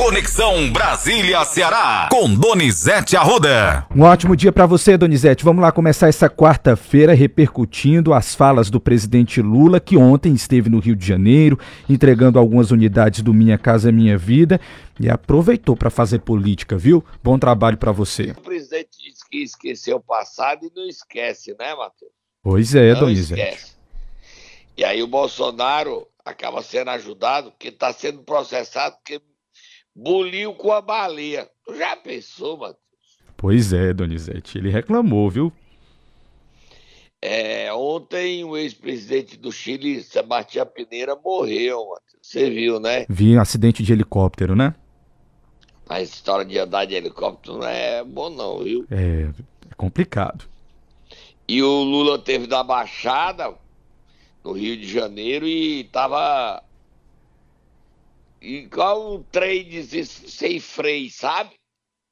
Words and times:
Conexão 0.00 0.72
Brasília-Ceará, 0.72 2.08
com 2.10 2.34
Donizete 2.34 3.18
Arruda. 3.18 3.86
Um 3.94 4.00
ótimo 4.00 4.34
dia 4.34 4.50
para 4.50 4.64
você, 4.64 4.96
Donizete. 4.96 5.44
Vamos 5.44 5.60
lá 5.60 5.70
começar 5.70 6.08
essa 6.08 6.26
quarta-feira 6.26 7.12
repercutindo 7.12 8.14
as 8.14 8.34
falas 8.34 8.70
do 8.70 8.80
presidente 8.80 9.42
Lula, 9.42 9.78
que 9.78 9.98
ontem 9.98 10.32
esteve 10.32 10.70
no 10.70 10.78
Rio 10.78 10.96
de 10.96 11.06
Janeiro, 11.06 11.58
entregando 11.86 12.38
algumas 12.38 12.70
unidades 12.70 13.20
do 13.20 13.34
Minha 13.34 13.58
Casa 13.58 13.92
Minha 13.92 14.16
Vida 14.16 14.58
e 14.98 15.10
aproveitou 15.10 15.76
para 15.76 15.90
fazer 15.90 16.20
política, 16.20 16.78
viu? 16.78 17.04
Bom 17.22 17.38
trabalho 17.38 17.76
para 17.76 17.92
você. 17.92 18.30
O 18.30 18.40
presidente 18.40 18.96
disse 19.04 19.28
que 19.30 19.42
esqueceu 19.42 19.98
o 19.98 20.00
passado 20.00 20.64
e 20.64 20.72
não 20.74 20.88
esquece, 20.88 21.54
né, 21.58 21.74
Matheus? 21.74 22.10
Pois 22.42 22.74
é, 22.74 22.94
não 22.94 23.00
Donizete. 23.00 23.42
Esquece. 23.42 23.72
E 24.78 24.82
aí 24.82 25.02
o 25.02 25.06
Bolsonaro 25.06 26.08
acaba 26.24 26.62
sendo 26.62 26.88
ajudado, 26.88 27.50
porque 27.50 27.68
está 27.68 27.92
sendo 27.92 28.22
processado 28.22 28.96
porque 28.96 29.20
buliu 29.94 30.54
com 30.54 30.72
a 30.72 30.80
baleia. 30.80 31.48
Tu 31.64 31.76
já 31.76 31.96
pensou, 31.96 32.58
Matheus? 32.58 32.80
Pois 33.36 33.72
é, 33.72 33.92
Donizete, 33.92 34.58
ele 34.58 34.70
reclamou, 34.70 35.30
viu? 35.30 35.52
É, 37.22 37.72
ontem 37.72 38.44
o 38.44 38.56
ex-presidente 38.56 39.36
do 39.36 39.52
Chile, 39.52 40.02
Sebastião 40.02 40.66
Pineira, 40.66 41.16
morreu, 41.16 41.78
Matheus. 41.88 42.10
Você 42.22 42.50
viu, 42.50 42.78
né? 42.78 43.06
Vi 43.08 43.36
um 43.36 43.40
acidente 43.40 43.82
de 43.82 43.92
helicóptero, 43.92 44.54
né? 44.54 44.74
A 45.88 46.00
história 46.00 46.44
de 46.44 46.58
andar 46.58 46.84
de 46.84 46.94
helicóptero 46.94 47.58
não 47.58 47.66
é 47.66 48.04
bom 48.04 48.30
não, 48.30 48.60
viu? 48.60 48.86
É, 48.90 49.28
é 49.70 49.74
complicado. 49.76 50.48
E 51.48 51.62
o 51.62 51.82
Lula 51.82 52.18
teve 52.18 52.46
da 52.46 52.62
Baixada, 52.62 53.52
no 54.44 54.52
Rio 54.52 54.76
de 54.76 54.86
Janeiro, 54.86 55.46
e 55.46 55.84
tava 55.84 56.62
igual 58.40 59.14
um 59.14 59.22
trem 59.22 59.82
sem 59.82 60.60
freio, 60.60 61.10
sabe? 61.10 61.50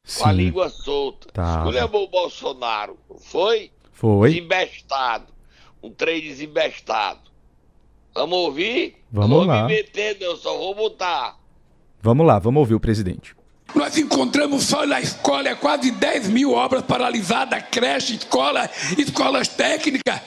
Sim. 0.04 0.22
Com 0.22 0.28
a 0.28 0.32
língua 0.32 0.68
solta. 0.70 1.28
Tá. 1.32 1.58
Escolheu 1.58 1.86
o 1.86 2.08
Bolsonaro, 2.08 2.98
não 3.08 3.18
foi? 3.18 3.70
Foi. 3.92 4.30
Desembestado. 4.30 5.26
Um 5.82 5.90
trem 5.90 6.20
desembestado. 6.20 7.20
Vamos 8.14 8.38
ouvir? 8.38 8.96
Vamos 9.12 9.30
não 9.30 9.46
lá. 9.46 9.60
Vou 9.60 9.68
me 9.68 9.76
meter, 9.76 10.18
não, 10.20 10.36
só 10.36 10.56
vou 10.56 10.74
botar. 10.74 11.38
Vamos 12.00 12.26
lá, 12.26 12.38
vamos 12.38 12.60
ouvir 12.60 12.74
o 12.74 12.80
presidente. 12.80 13.36
Nós 13.74 13.98
encontramos 13.98 14.64
só 14.64 14.86
na 14.86 15.00
escola 15.00 15.54
quase 15.54 15.90
10 15.90 16.28
mil 16.28 16.52
obras 16.52 16.82
paralisadas, 16.82 17.62
creche, 17.70 18.16
escola, 18.16 18.68
escolas 18.96 19.48
técnicas. 19.48 20.20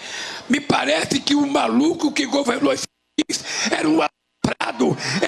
Me 0.48 0.62
parece 0.62 1.20
que 1.20 1.34
o 1.34 1.48
maluco 1.48 2.12
que 2.12 2.26
governou 2.28 2.72
esse 2.72 2.86
país 3.18 3.72
era 3.72 3.90
um 3.90 4.00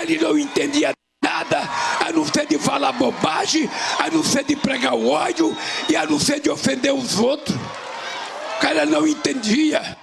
Ele 0.02 0.18
não 0.18 0.38
entendia 0.38 0.92
nada, 1.24 1.62
a 2.06 2.12
não 2.12 2.26
ser 2.26 2.46
de 2.46 2.60
falar 2.60 2.92
bobagem, 2.92 3.70
a 4.00 4.10
não 4.10 4.24
ser 4.24 4.44
de 4.44 4.56
pregar 4.56 4.94
o 4.94 5.10
ódio 5.10 5.56
e 5.90 5.96
a 5.96 6.06
não 6.06 6.20
ser 6.20 6.40
de 6.40 6.50
ofender 6.50 6.94
os 6.94 7.18
outros. 7.18 7.56
O 7.56 8.62
cara 8.62 8.86
não 8.86 9.08
entendia. 9.08 9.98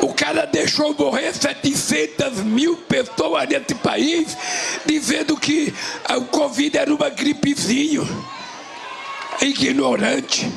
O 0.00 0.12
cara 0.12 0.46
deixou 0.46 0.94
morrer 0.94 1.32
700 1.32 2.38
mil 2.38 2.76
pessoas 2.76 3.48
nesse 3.48 3.74
país, 3.76 4.36
dizendo 4.84 5.36
que 5.36 5.72
o 6.16 6.22
Covid 6.22 6.76
era 6.76 6.92
uma 6.92 7.08
gripezinho. 7.08 8.04
Ignorante. 9.40 10.50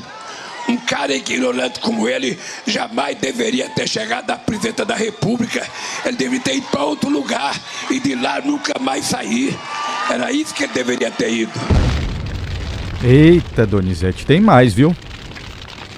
Um 0.67 0.77
cara 0.77 1.13
ignorante 1.13 1.80
como 1.80 2.09
ele 2.09 2.39
jamais 2.66 3.17
deveria 3.17 3.69
ter 3.69 3.88
chegado 3.88 4.31
à 4.31 4.38
presidência 4.38 4.83
da 4.83 4.95
República. 4.95 5.66
Ele 6.03 6.17
deveria 6.17 6.41
ter 6.41 6.55
ido 6.58 6.67
para 6.67 6.83
outro 6.83 7.09
lugar 7.09 7.55
e 7.91 7.99
de 7.99 8.16
lá 8.16 8.41
nunca 8.41 8.73
mais 8.80 9.05
sair. 9.05 9.55
Era 10.11 10.31
isso 10.31 10.53
que 10.55 10.63
ele 10.63 10.73
deveria 10.73 11.11
ter 11.11 11.31
ido. 11.31 11.52
Eita, 13.03 13.67
Donizete, 13.67 14.25
tem 14.25 14.41
mais, 14.41 14.73
viu? 14.73 14.95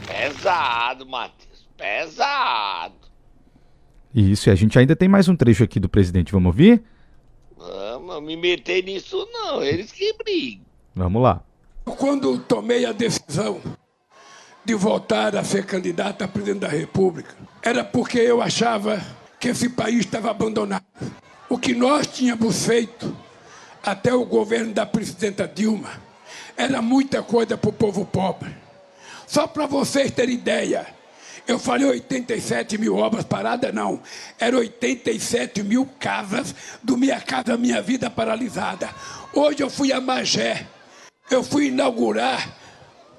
Pesado, 0.05 1.05
Matheus, 1.05 1.65
pesado. 1.77 2.95
Isso, 4.13 4.49
e 4.49 4.51
a 4.51 4.55
gente 4.55 4.77
ainda 4.77 4.95
tem 4.95 5.07
mais 5.07 5.29
um 5.29 5.35
trecho 5.35 5.63
aqui 5.63 5.79
do 5.79 5.87
presidente, 5.87 6.31
vamos 6.31 6.47
ouvir? 6.47 6.83
Vamos, 7.55 8.21
me 8.23 8.35
meter 8.35 8.83
nisso 8.83 9.27
não, 9.31 9.63
eles 9.63 9.91
que 9.91 10.13
brigam. 10.13 10.65
Vamos 10.95 11.21
lá. 11.21 11.41
Quando 11.85 12.37
tomei 12.39 12.85
a 12.85 12.91
decisão 12.91 13.61
de 14.67 14.75
voltar 14.75 15.33
a 15.37 15.45
ser 15.45 15.65
candidato 15.65 16.25
a 16.25 16.27
presidente 16.27 16.59
da 16.59 16.67
República 16.67 17.33
era 17.63 17.85
porque 17.85 18.19
eu 18.19 18.41
achava 18.41 19.01
que 19.39 19.47
esse 19.47 19.69
país 19.69 20.01
estava 20.01 20.29
abandonado. 20.29 20.83
O 21.47 21.57
que 21.57 21.73
nós 21.73 22.05
tínhamos 22.05 22.65
feito 22.65 23.15
até 23.81 24.13
o 24.13 24.25
governo 24.25 24.73
da 24.73 24.85
presidenta 24.85 25.47
Dilma 25.47 25.89
era 26.57 26.81
muita 26.81 27.23
coisa 27.23 27.57
para 27.57 27.69
o 27.69 27.73
povo 27.73 28.03
pobre. 28.03 28.53
Só 29.25 29.47
para 29.47 29.67
vocês 29.67 30.11
terem 30.11 30.35
ideia, 30.35 30.85
eu 31.47 31.57
falei 31.57 31.87
87 31.87 32.77
mil 32.77 32.97
obras 32.97 33.23
paradas, 33.23 33.73
não. 33.73 34.01
Era 34.37 34.57
87 34.57 35.63
mil 35.63 35.85
casas 35.97 36.53
do 36.83 36.97
Minha 36.97 37.21
Casa 37.21 37.55
Minha 37.55 37.81
Vida 37.81 38.09
paralisada. 38.09 38.89
Hoje 39.33 39.63
eu 39.63 39.69
fui 39.69 39.93
a 39.93 40.01
Magé, 40.01 40.67
eu 41.31 41.41
fui 41.41 41.67
inaugurar 41.67 42.66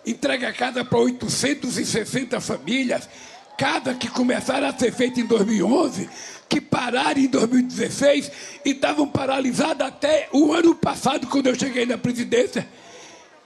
entrega 0.06 0.48
a 0.48 0.52
casa 0.52 0.84
para 0.84 0.98
860 0.98 2.40
famílias, 2.40 3.08
casa 3.56 3.94
que 3.94 4.08
começaram 4.08 4.68
a 4.68 4.72
ser 4.72 4.92
feita 4.92 5.20
em 5.20 5.26
2011, 5.26 6.08
que 6.48 6.60
pararam 6.60 7.20
em 7.20 7.26
2016 7.26 8.30
e 8.64 8.70
estavam 8.70 9.06
paralisadas 9.06 9.86
até 9.86 10.28
o 10.32 10.52
ano 10.52 10.74
passado, 10.74 11.26
quando 11.26 11.48
eu 11.48 11.58
cheguei 11.58 11.84
na 11.84 11.98
presidência. 11.98 12.66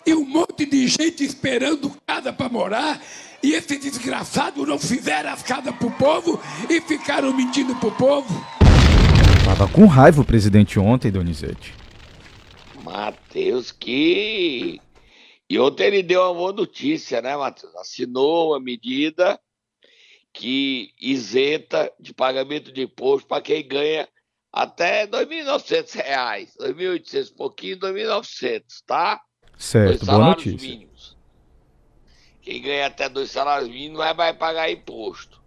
E 0.06 0.14
um 0.14 0.24
monte 0.24 0.66
de 0.66 0.86
gente 0.88 1.24
esperando 1.24 1.92
casa 2.06 2.32
para 2.32 2.48
morar, 2.48 3.00
e 3.42 3.52
esse 3.52 3.76
desgraçado 3.76 4.64
não 4.66 4.78
fizeram 4.78 5.30
as 5.30 5.42
casas 5.42 5.74
para 5.74 5.86
o 5.88 5.92
povo 5.92 6.40
e 6.68 6.80
ficaram 6.80 7.32
mentindo 7.32 7.74
para 7.76 7.88
o 7.88 7.92
povo. 7.92 8.46
Tava 9.44 9.66
com 9.68 9.86
raiva 9.86 10.20
o 10.20 10.24
presidente 10.24 10.78
ontem, 10.78 11.10
Donizete. 11.10 11.74
Matheus, 12.84 13.72
que 13.72 14.80
e 15.52 15.58
ontem 15.60 15.84
ele 15.84 16.02
deu 16.02 16.22
uma 16.22 16.32
boa 16.32 16.52
notícia, 16.54 17.20
né, 17.20 17.36
Matheus? 17.36 17.76
Assinou 17.76 18.52
uma 18.52 18.58
medida 18.58 19.38
que 20.32 20.94
isenta 20.98 21.92
de 22.00 22.14
pagamento 22.14 22.72
de 22.72 22.84
imposto 22.84 23.28
para 23.28 23.42
quem 23.42 23.68
ganha 23.68 24.08
até 24.50 25.02
R$ 25.02 25.08
2.900, 25.08 26.48
R$ 26.58 26.72
2.800 26.72 27.36
pouquinho, 27.36 27.78
R$ 27.82 27.92
2.900, 27.92 28.62
tá? 28.86 29.20
Certo, 29.58 30.06
boa 30.06 30.28
notícia. 30.30 30.70
Mínimos. 30.70 31.18
Quem 32.40 32.62
ganha 32.62 32.86
até 32.86 33.10
dois 33.10 33.30
salários 33.30 33.68
mínimos 33.68 33.98
vai, 33.98 34.14
vai 34.14 34.32
pagar 34.32 34.70
imposto. 34.70 35.38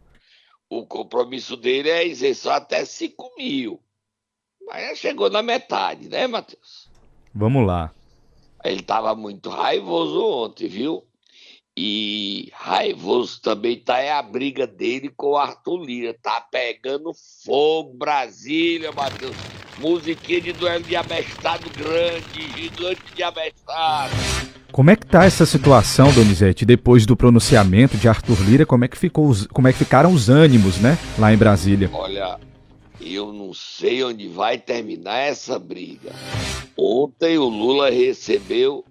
O 0.69 0.85
compromisso 0.85 1.57
dele 1.57 1.89
é 1.89 2.05
isenção 2.05 2.51
até 2.51 2.85
5 2.85 3.33
mil. 3.39 3.81
Mas 4.67 4.89
já 4.89 4.95
chegou 4.95 5.31
na 5.31 5.41
metade, 5.41 6.07
né, 6.07 6.27
Matheus? 6.27 6.91
Vamos 7.33 7.66
lá. 7.66 7.91
Ele 8.65 8.81
estava 8.81 9.15
muito 9.15 9.49
raivoso 9.49 10.23
ontem, 10.23 10.67
viu? 10.67 11.03
E 11.77 12.49
raivoso 12.53 13.41
também 13.41 13.77
tá 13.77 13.99
é 13.99 14.11
a 14.11 14.21
briga 14.21 14.65
dele 14.65 15.09
com 15.09 15.31
o 15.31 15.37
Arthur 15.37 15.83
Lira. 15.83 16.15
Tá 16.21 16.39
pegando 16.39 17.11
fogo, 17.43 17.93
Brasília, 17.97 18.91
Matheus. 18.91 19.35
Musiquinha 19.77 20.39
de 20.39 20.53
duelo 20.53 20.83
de 20.85 20.95
abestado 20.95 21.69
grande, 21.69 22.49
gigante 22.55 23.01
de 23.13 23.21
abestado. 23.21 24.13
Como 24.71 24.89
é 24.89 24.95
que 24.95 25.05
tá 25.05 25.25
essa 25.25 25.45
situação, 25.45 26.11
Donizete, 26.13 26.65
depois 26.65 27.05
do 27.05 27.15
pronunciamento 27.15 27.97
de 27.97 28.07
Arthur 28.07 28.41
Lira? 28.41 28.65
Como 28.65 28.85
é 28.85 28.87
que 28.87 28.97
ficou, 28.97 29.33
como 29.53 29.67
é 29.67 29.73
que 29.73 29.79
ficaram 29.79 30.11
os 30.11 30.29
ânimos, 30.29 30.77
né, 30.79 30.97
lá 31.19 31.33
em 31.33 31.37
Brasília? 31.37 31.89
Olha, 31.93 32.39
eu 33.05 33.31
não 33.31 33.53
sei 33.53 34.03
onde 34.03 34.27
vai 34.27 34.57
terminar 34.57 35.19
essa 35.19 35.59
briga. 35.59 36.11
Ontem 36.75 37.38
o 37.38 37.45
Lula 37.45 37.89
recebeu 37.89 38.84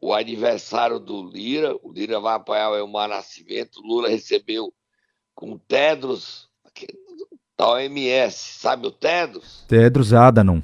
o 0.00 0.12
adversário 0.12 0.98
do 0.98 1.22
Lira, 1.22 1.76
o 1.82 1.92
Lira 1.92 2.18
vai 2.18 2.34
apoiar 2.34 2.70
o 2.70 2.76
Elmar 2.76 3.08
Nascimento, 3.08 3.80
o 3.80 3.86
Lula 3.86 4.08
recebeu 4.08 4.72
com 5.34 5.56
Tedros, 5.56 6.48
da 7.56 7.72
OMS, 7.72 8.58
sabe 8.58 8.86
o 8.86 8.90
Tedros? 8.90 9.64
Tedros 9.68 10.12
Adhanom, 10.14 10.62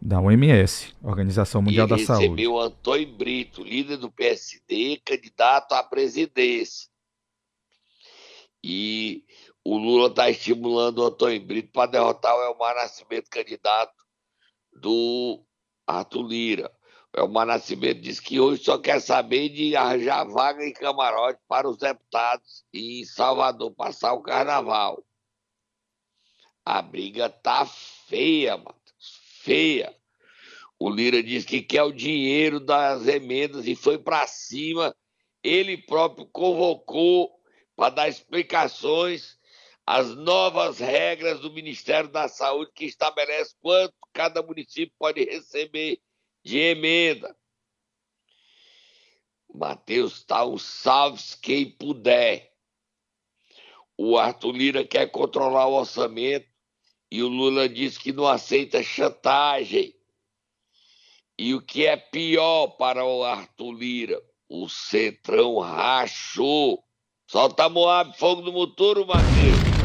da 0.00 0.20
OMS, 0.20 0.94
Organização 1.02 1.60
Mundial 1.60 1.86
da 1.86 1.98
Saúde. 1.98 2.24
recebeu 2.24 2.58
Antônio 2.58 3.16
Brito, 3.16 3.62
líder 3.62 3.98
do 3.98 4.10
PSD, 4.10 5.00
candidato 5.04 5.72
à 5.74 5.82
presidência. 5.82 6.88
E 8.64 9.24
está 10.08 10.28
estimulando 10.28 10.98
o 10.98 11.06
Antônio 11.06 11.40
Brito 11.40 11.72
para 11.72 11.90
derrotar 11.90 12.36
o 12.36 12.42
Elmar 12.42 12.74
Nascimento, 12.74 13.30
candidato 13.30 13.94
do 14.72 15.44
Arthur 15.86 16.22
Lira. 16.22 16.72
O 17.16 17.20
Elmar 17.20 17.46
Nascimento 17.46 18.00
disse 18.00 18.20
que 18.20 18.38
hoje 18.38 18.62
só 18.62 18.78
quer 18.78 19.00
saber 19.00 19.48
de 19.48 19.74
arranjar 19.74 20.24
vaga 20.24 20.64
em 20.64 20.72
camarote 20.72 21.40
para 21.48 21.68
os 21.68 21.78
deputados 21.78 22.64
em 22.72 23.04
Salvador 23.04 23.70
passar 23.72 24.12
o 24.12 24.22
carnaval. 24.22 25.02
A 26.64 26.82
briga 26.82 27.30
tá 27.30 27.64
feia, 27.64 28.58
Matheus, 28.58 29.20
feia. 29.40 29.96
O 30.78 30.90
Lira 30.90 31.22
disse 31.22 31.46
que 31.46 31.62
quer 31.62 31.82
o 31.82 31.92
dinheiro 31.92 32.60
das 32.60 33.06
emendas 33.08 33.66
e 33.66 33.74
foi 33.74 33.98
para 33.98 34.26
cima. 34.26 34.94
Ele 35.42 35.78
próprio 35.78 36.26
convocou 36.26 37.30
para 37.74 37.94
dar 37.94 38.08
explicações 38.08 39.37
as 39.90 40.14
novas 40.14 40.80
regras 40.80 41.40
do 41.40 41.50
Ministério 41.50 42.10
da 42.10 42.28
Saúde 42.28 42.70
que 42.74 42.84
estabelece 42.84 43.54
quanto 43.58 43.94
cada 44.12 44.42
município 44.42 44.94
pode 44.98 45.24
receber 45.24 45.98
de 46.44 46.58
emenda. 46.58 47.34
Matheus, 49.50 50.22
tá 50.24 50.44
um 50.44 50.58
salve 50.58 51.22
quem 51.40 51.70
puder. 51.70 52.52
O 53.96 54.18
Arthur 54.18 54.52
Lira 54.52 54.86
quer 54.86 55.10
controlar 55.10 55.68
o 55.68 55.78
orçamento 55.78 56.46
e 57.10 57.22
o 57.22 57.28
Lula 57.28 57.66
diz 57.66 57.96
que 57.96 58.12
não 58.12 58.28
aceita 58.28 58.82
chantagem. 58.82 59.94
E 61.38 61.54
o 61.54 61.62
que 61.62 61.86
é 61.86 61.96
pior 61.96 62.66
para 62.76 63.06
o 63.06 63.24
Arthur 63.24 63.72
Lira? 63.72 64.22
O 64.50 64.68
Centrão 64.68 65.58
rachou. 65.60 66.84
Solta 67.26 67.70
Moab, 67.70 68.18
fogo 68.18 68.42
no 68.42 68.52
motor, 68.52 69.06
Matheus. 69.06 69.77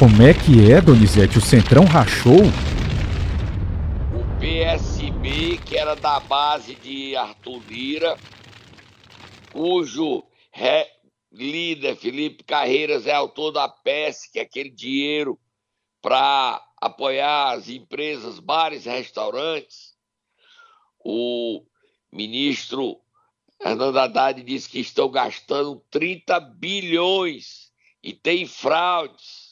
Como 0.00 0.22
é 0.22 0.32
que 0.32 0.72
é, 0.72 0.80
Donizete? 0.80 1.36
O 1.36 1.42
Centrão 1.42 1.84
rachou? 1.84 2.40
O 4.14 4.40
PSB, 4.40 5.58
que 5.58 5.76
era 5.76 5.94
da 5.94 6.18
base 6.20 6.74
de 6.74 7.14
Arthur 7.14 7.60
Lira, 7.68 8.16
cujo 9.52 10.24
re... 10.50 10.86
líder 11.30 11.96
Felipe 11.96 12.42
Carreiras 12.44 13.06
é 13.06 13.12
autor 13.12 13.52
da 13.52 13.68
PES, 13.68 14.30
que 14.32 14.38
é 14.38 14.42
aquele 14.42 14.70
dinheiro 14.70 15.38
para 16.00 16.66
apoiar 16.80 17.50
as 17.50 17.68
empresas, 17.68 18.38
bares 18.38 18.86
restaurantes. 18.86 19.94
O 21.04 21.62
ministro 22.10 22.98
Fernando 23.62 23.98
Haddad 23.98 24.42
disse 24.42 24.66
que 24.66 24.80
estão 24.80 25.10
gastando 25.10 25.84
30 25.90 26.40
bilhões 26.40 27.70
e 28.02 28.14
tem 28.14 28.46
fraudes. 28.46 29.49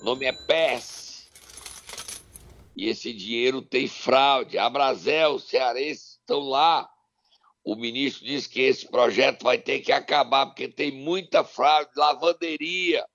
O 0.00 0.04
nome 0.04 0.26
é 0.26 0.32
PES. 0.32 1.30
E 2.76 2.88
esse 2.88 3.12
dinheiro 3.12 3.62
tem 3.62 3.88
fraude. 3.88 4.58
A 4.58 4.68
Brasel, 4.68 5.34
os 5.34 5.44
cearenses 5.44 6.18
estão 6.20 6.40
lá 6.40 6.88
o 7.64 7.74
ministro 7.74 8.26
disse 8.26 8.46
que 8.46 8.60
esse 8.60 8.86
projeto 8.86 9.42
vai 9.42 9.56
ter 9.56 9.80
que 9.80 9.90
acabar, 9.90 10.46
porque 10.46 10.68
tem 10.68 10.92
muita 10.92 11.42
fraude, 11.42 11.90
lavanderia. 11.96 13.06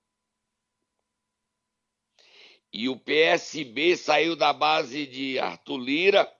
E 2.72 2.88
o 2.88 2.98
PSB 2.98 3.96
saiu 3.96 4.34
da 4.34 4.52
base 4.52 5.06
de 5.06 5.38
Arthur 5.38 5.78
Lira 5.78 6.32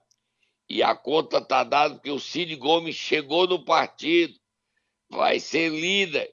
e 0.69 0.83
a 0.83 0.93
conta 0.93 1.37
está 1.37 1.63
dada 1.63 1.95
porque 1.95 2.11
o 2.11 2.19
Cid 2.19 2.53
Gomes 2.57 2.95
chegou 2.95 3.47
no 3.47 3.63
partido, 3.63 4.37
vai 5.09 5.39
ser 5.39 5.69
líder. 5.69 6.29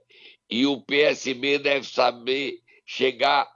E 0.51 0.67
o 0.67 0.81
PSB 0.81 1.59
deve 1.59 1.87
saber 1.87 2.61
chegar, 2.85 3.49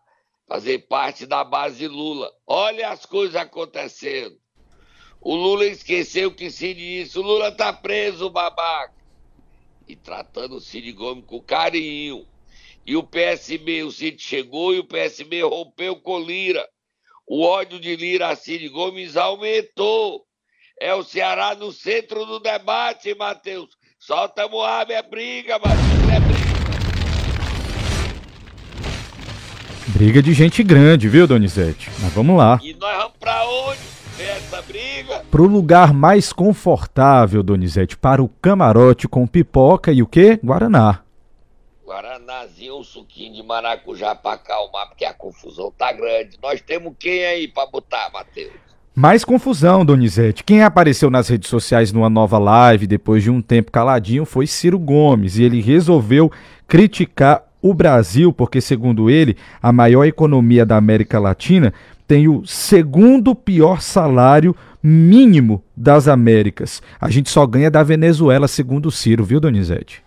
fazer 0.53 0.81
parte 0.81 1.25
da 1.25 1.43
base 1.43 1.89
Lula. 1.89 2.31
Olha 2.47 2.91
as 2.91 3.07
coisas 3.07 3.37
acontecendo. 3.37 4.37
O 5.19 5.35
Lula 5.35 5.65
esqueceu 5.65 6.31
que 6.31 6.51
Cid 6.51 6.79
disse: 6.79 7.19
o 7.19 7.23
Lula 7.23 7.51
tá 7.51 7.73
preso, 7.73 8.29
babaca. 8.29 8.93
E 9.89 9.97
tratando 9.97 10.57
o 10.57 10.61
Cid 10.61 10.93
Gomes 10.93 11.25
com 11.27 11.41
carinho. 11.41 12.27
E 12.85 12.95
o 12.97 13.03
PSB, 13.03 13.83
o 13.83 13.91
Cid 13.91 14.21
chegou 14.21 14.75
e 14.75 14.81
o 14.81 14.85
PSB 14.85 15.41
rompeu 15.43 15.97
com 15.97 16.21
Lira. 16.21 16.69
O 17.27 17.43
ódio 17.43 17.81
de 17.81 17.97
Lira 17.97 18.29
a 18.29 18.37
Cid 18.37 18.69
Gomes 18.69 19.17
aumentou. 19.17 20.27
É 20.79 20.93
o 20.93 21.03
Ceará 21.03 21.55
no 21.55 21.73
centro 21.73 22.27
do 22.27 22.39
debate, 22.39 23.15
Matheus. 23.15 23.71
Solta 23.99 24.47
Moab, 24.49 24.93
é 24.93 25.03
briga, 25.03 25.59
Matheus, 25.59 26.13
é 26.15 26.21
briga. 26.21 26.42
Briga 30.03 30.21
de 30.21 30.33
gente 30.33 30.65
grande, 30.65 31.09
viu, 31.09 31.29
Donizete? 31.29 31.89
Mas 32.01 32.13
vamos 32.13 32.37
lá. 32.37 32.59
E 32.61 32.75
nós 32.75 32.97
vamos 32.97 33.13
pra 33.21 33.47
onde? 33.47 33.79
essa 34.19 34.61
briga. 34.63 35.23
Pro 35.31 35.47
lugar 35.47 35.95
mais 35.95 36.33
confortável, 36.33 37.41
Donizete, 37.41 37.97
para 37.97 38.21
o 38.21 38.29
camarote 38.29 39.07
com 39.07 39.29
pipoca 39.29 39.93
e 39.93 40.03
o 40.03 40.07
quê? 40.09 40.41
Guaraná. 40.43 41.03
Guaranazinho, 41.87 42.79
um 42.79 42.83
suquinho 42.83 43.33
de 43.33 43.45
maracujá 43.45 44.13
para 44.13 44.33
acalmar, 44.35 44.89
porque 44.89 45.05
a 45.05 45.15
confusão 45.15 45.73
tá 45.79 45.93
grande. 45.93 46.37
Nós 46.43 46.61
temos 46.61 46.95
quem 46.99 47.25
aí 47.25 47.47
para 47.47 47.71
botar, 47.71 48.11
Matheus? 48.13 48.51
Mais 48.93 49.25
confusão, 49.25 49.85
Donizete. 49.85 50.43
Quem 50.43 50.65
apareceu 50.65 51.11
nas 51.11 51.29
redes 51.29 51.49
sociais 51.49 51.93
numa 51.93 52.11
nova 52.11 52.41
live 52.41 52.89
depois 52.89 53.23
de 53.23 53.31
um 53.31 53.41
tempo 53.41 53.71
caladinho 53.71 54.25
foi 54.25 54.49
Ciro 54.49 54.81
Gomes 54.81 55.39
e 55.39 55.45
ele 55.45 55.63
resolveu 55.63 56.29
criticar 56.67 57.52
o 57.63 57.73
Brasil, 57.73 58.33
porque, 58.33 58.61
segundo 58.61 59.09
ele, 59.09 59.37
a 59.63 59.73
maior 59.73 60.05
economia 60.05 60.67
da 60.67 60.77
América 60.77 61.19
Latina 61.19 61.73
tem 62.07 62.29
o 62.29 62.45
segundo 62.45 63.35
pior 63.35 63.81
salário 63.81 64.55
mínimo 64.83 65.63
das 65.77 66.09
Américas. 66.09 66.83
A 67.01 67.09
gente 67.09 67.31
só 67.31 67.47
ganha 67.47 67.71
da 67.71 67.83
Venezuela, 67.83 68.49
segundo 68.49 68.87
o 68.87 68.91
Ciro, 68.91 69.25
viu, 69.25 69.41
Donizete? 69.41 70.03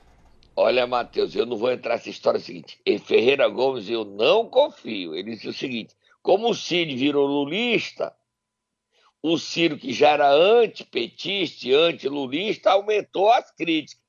Olha, 0.56 0.86
Matheus, 0.86 1.36
eu 1.36 1.46
não 1.46 1.58
vou 1.58 1.72
entrar 1.72 1.96
nessa 1.96 2.10
história 2.10 2.40
seguinte. 2.40 2.78
Em 2.86 2.98
Ferreira 2.98 3.48
Gomes, 3.48 3.90
eu 3.90 4.06
não 4.06 4.46
confio. 4.46 5.16
Ele 5.16 5.32
disse 5.32 5.48
o 5.48 5.54
seguinte: 5.54 5.96
como 6.22 6.50
o 6.50 6.54
Cid 6.54 6.96
virou 6.96 7.26
lulista, 7.26 8.14
o 9.22 9.38
Ciro, 9.38 9.78
que 9.78 9.92
já 9.92 10.10
era 10.10 10.32
antipetista 10.32 11.68
e 11.68 11.74
antilulista, 11.74 12.72
aumentou 12.72 13.32
as 13.32 13.52
críticas. 13.52 14.05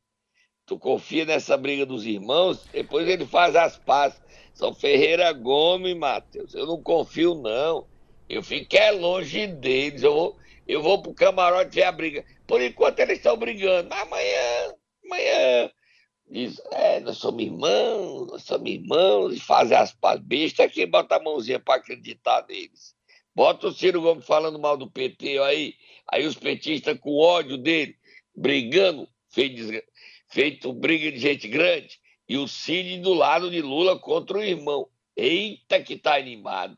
Tu 0.66 0.76
confia 0.76 1.24
nessa 1.24 1.56
briga 1.56 1.86
dos 1.86 2.04
irmãos? 2.04 2.66
Depois 2.72 3.08
ele 3.08 3.24
faz 3.24 3.54
as 3.54 3.78
pazes. 3.78 4.20
São 4.52 4.74
Ferreira 4.74 5.32
Gomes, 5.32 5.96
Matheus. 5.96 6.54
Eu 6.54 6.66
não 6.66 6.82
confio, 6.82 7.36
não. 7.36 7.86
Eu 8.28 8.42
fico 8.42 8.76
é 8.76 8.90
longe 8.90 9.46
deles. 9.46 10.02
Eu 10.02 10.12
vou, 10.12 10.36
eu 10.66 10.82
vou 10.82 11.00
pro 11.00 11.14
camarote 11.14 11.76
ver 11.76 11.84
a 11.84 11.92
briga. 11.92 12.24
Por 12.48 12.60
enquanto 12.60 12.98
eles 12.98 13.18
estão 13.18 13.36
brigando. 13.36 13.94
Amanhã, 13.94 14.74
amanhã. 15.04 15.70
Diz, 16.28 16.60
é, 16.72 16.98
nós 16.98 17.18
somos 17.18 17.44
irmãos, 17.44 18.26
nós 18.26 18.42
somos 18.42 18.68
irmãos, 18.68 19.36
e 19.36 19.38
fazem 19.38 19.76
as 19.76 19.92
paz 19.92 20.18
bestas, 20.20 20.72
quem 20.72 20.90
bota 20.90 21.14
a 21.14 21.22
mãozinha 21.22 21.60
para 21.60 21.76
acreditar 21.76 22.44
neles. 22.48 22.96
Bota 23.32 23.68
o 23.68 23.72
Ciro 23.72 24.00
Gomes 24.00 24.26
falando 24.26 24.58
mal 24.58 24.76
do 24.76 24.90
PT 24.90 25.38
aí, 25.38 25.74
aí 26.08 26.26
os 26.26 26.34
petistas 26.34 26.98
com 26.98 27.16
ódio 27.16 27.56
dele, 27.56 27.96
brigando, 28.34 29.08
feito, 29.28 29.70
feito 30.28 30.72
briga 30.72 31.10
de 31.10 31.18
gente 31.18 31.48
grande. 31.48 31.98
E 32.28 32.36
o 32.36 32.48
Cid 32.48 32.98
do 33.00 33.14
lado 33.14 33.50
de 33.50 33.62
Lula 33.62 33.98
contra 33.98 34.38
o 34.38 34.42
irmão. 34.42 34.88
Eita, 35.16 35.80
que 35.80 35.96
tá 35.96 36.16
animado. 36.16 36.76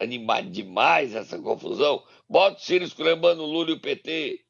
Animado 0.00 0.50
demais 0.50 1.14
essa 1.14 1.38
confusão. 1.38 2.02
Bota 2.28 2.56
o 2.56 2.60
Ciro 2.60 2.84
esculhambando 2.84 3.42
o 3.42 3.46
Lula 3.46 3.70
e 3.70 3.74
o 3.74 3.80
PT. 3.80 4.40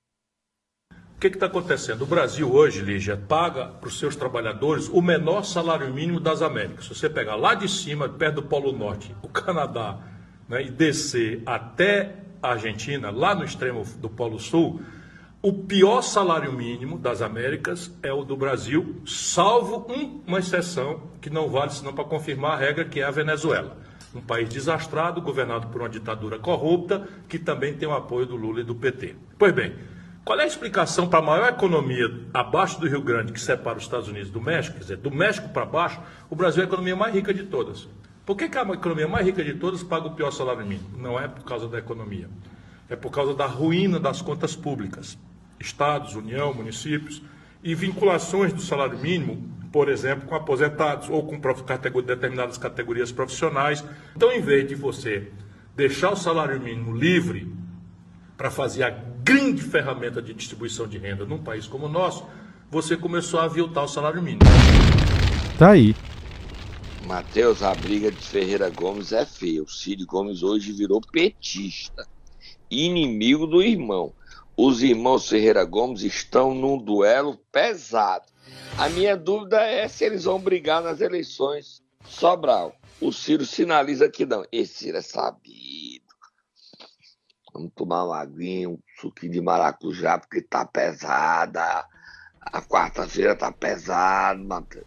O 1.18 1.20
que 1.20 1.26
está 1.26 1.46
acontecendo? 1.46 2.02
O 2.02 2.06
Brasil 2.06 2.48
hoje, 2.48 2.80
Lígia, 2.80 3.16
paga 3.16 3.66
para 3.66 3.88
os 3.88 3.98
seus 3.98 4.14
trabalhadores 4.14 4.88
o 4.88 5.02
menor 5.02 5.42
salário 5.42 5.92
mínimo 5.92 6.20
das 6.20 6.42
Américas. 6.42 6.84
Se 6.84 6.94
você 6.94 7.10
pegar 7.10 7.34
lá 7.34 7.54
de 7.54 7.68
cima, 7.68 8.08
perto 8.08 8.36
do 8.36 8.42
Polo 8.44 8.70
Norte, 8.70 9.12
o 9.20 9.28
Canadá, 9.28 9.98
né, 10.48 10.62
e 10.62 10.70
descer 10.70 11.42
até 11.44 12.14
a 12.40 12.52
Argentina, 12.52 13.10
lá 13.10 13.34
no 13.34 13.44
extremo 13.44 13.84
do 13.96 14.08
Polo 14.08 14.38
Sul, 14.38 14.80
o 15.40 15.52
pior 15.52 16.02
salário 16.02 16.52
mínimo 16.52 16.98
das 16.98 17.22
Américas 17.22 17.92
é 18.02 18.12
o 18.12 18.24
do 18.24 18.36
Brasil, 18.36 18.96
salvo 19.06 19.86
um, 19.88 20.20
uma 20.26 20.40
exceção 20.40 21.00
que 21.20 21.30
não 21.30 21.48
vale 21.48 21.70
senão 21.70 21.92
para 21.92 22.02
confirmar 22.02 22.54
a 22.54 22.56
regra, 22.56 22.84
que 22.84 22.98
é 22.98 23.04
a 23.04 23.10
Venezuela. 23.12 23.76
Um 24.12 24.20
país 24.20 24.48
desastrado, 24.48 25.22
governado 25.22 25.68
por 25.68 25.80
uma 25.80 25.88
ditadura 25.88 26.40
corrupta, 26.40 27.06
que 27.28 27.38
também 27.38 27.72
tem 27.74 27.88
o 27.88 27.94
apoio 27.94 28.26
do 28.26 28.34
Lula 28.34 28.62
e 28.62 28.64
do 28.64 28.74
PT. 28.74 29.14
Pois 29.38 29.52
bem, 29.52 29.76
qual 30.24 30.40
é 30.40 30.42
a 30.42 30.46
explicação 30.46 31.08
para 31.08 31.20
a 31.20 31.22
maior 31.22 31.48
economia 31.50 32.12
abaixo 32.34 32.80
do 32.80 32.88
Rio 32.88 33.00
Grande, 33.00 33.32
que 33.32 33.40
separa 33.40 33.78
os 33.78 33.84
Estados 33.84 34.08
Unidos 34.08 34.30
do 34.30 34.40
México? 34.40 34.74
Quer 34.74 34.82
dizer, 34.82 34.96
do 34.96 35.10
México 35.10 35.50
para 35.50 35.64
baixo, 35.64 36.00
o 36.28 36.34
Brasil 36.34 36.62
é 36.62 36.64
a 36.64 36.68
economia 36.68 36.96
mais 36.96 37.14
rica 37.14 37.32
de 37.32 37.44
todas. 37.44 37.86
Por 38.26 38.36
que, 38.36 38.48
que 38.48 38.58
a 38.58 38.62
economia 38.62 39.06
mais 39.06 39.24
rica 39.24 39.44
de 39.44 39.54
todas 39.54 39.84
paga 39.84 40.08
o 40.08 40.14
pior 40.16 40.32
salário 40.32 40.66
mínimo? 40.66 40.98
Não 40.98 41.18
é 41.18 41.28
por 41.28 41.44
causa 41.44 41.68
da 41.68 41.78
economia. 41.78 42.28
É 42.90 42.96
por 42.96 43.12
causa 43.12 43.34
da 43.34 43.46
ruína 43.46 44.00
das 44.00 44.20
contas 44.20 44.56
públicas 44.56 45.16
estados, 45.60 46.14
União, 46.14 46.52
municípios, 46.54 47.22
e 47.62 47.74
vinculações 47.74 48.52
do 48.52 48.60
salário 48.60 48.98
mínimo, 48.98 49.42
por 49.72 49.88
exemplo, 49.88 50.26
com 50.26 50.34
aposentados 50.34 51.08
ou 51.08 51.22
com 51.24 51.38
determinadas 52.02 52.56
categorias 52.56 53.12
profissionais. 53.12 53.84
Então, 54.16 54.32
em 54.32 54.40
vez 54.40 54.66
de 54.66 54.74
você 54.74 55.30
deixar 55.76 56.10
o 56.12 56.16
salário 56.16 56.60
mínimo 56.60 56.96
livre 56.96 57.52
para 58.36 58.50
fazer 58.50 58.84
a 58.84 58.90
grande 58.90 59.62
ferramenta 59.62 60.22
de 60.22 60.32
distribuição 60.32 60.86
de 60.86 60.96
renda 60.96 61.24
num 61.24 61.42
país 61.42 61.66
como 61.66 61.86
o 61.86 61.88
nosso, 61.88 62.26
você 62.70 62.96
começou 62.96 63.40
a 63.40 63.44
aviltar 63.44 63.84
o 63.84 63.88
salário 63.88 64.22
mínimo. 64.22 64.42
Tá 65.58 65.70
aí. 65.70 65.94
Matheus, 67.06 67.62
a 67.62 67.74
briga 67.74 68.10
de 68.10 68.18
Ferreira 68.18 68.68
Gomes 68.70 69.12
é 69.12 69.24
feia. 69.24 69.62
O 69.62 69.68
Cid 69.68 70.04
Gomes 70.04 70.42
hoje 70.42 70.72
virou 70.72 71.00
petista, 71.00 72.06
inimigo 72.70 73.46
do 73.46 73.62
irmão. 73.62 74.12
Os 74.58 74.82
irmãos 74.82 75.28
Ferreira 75.28 75.64
Gomes 75.64 76.02
estão 76.02 76.52
num 76.52 76.76
duelo 76.76 77.38
pesado. 77.52 78.26
A 78.76 78.88
minha 78.88 79.16
dúvida 79.16 79.60
é 79.60 79.86
se 79.86 80.04
eles 80.04 80.24
vão 80.24 80.40
brigar 80.40 80.82
nas 80.82 81.00
eleições. 81.00 81.80
Sobral, 82.04 82.74
o 83.00 83.12
Ciro 83.12 83.46
sinaliza 83.46 84.08
que 84.08 84.26
não. 84.26 84.44
Esse 84.50 84.74
Ciro 84.74 84.96
é 84.96 85.00
sabido. 85.00 86.04
Vamos 87.54 87.70
tomar 87.76 88.04
uma 88.04 88.18
aguinha, 88.20 88.68
um 88.68 88.78
suquinho 89.00 89.32
de 89.32 89.40
maracujá, 89.40 90.18
porque 90.18 90.42
tá 90.42 90.64
pesada. 90.64 91.84
A 92.40 92.60
quarta-feira 92.60 93.36
tá 93.36 93.52
pesado, 93.52 94.42
Matheus. 94.42 94.86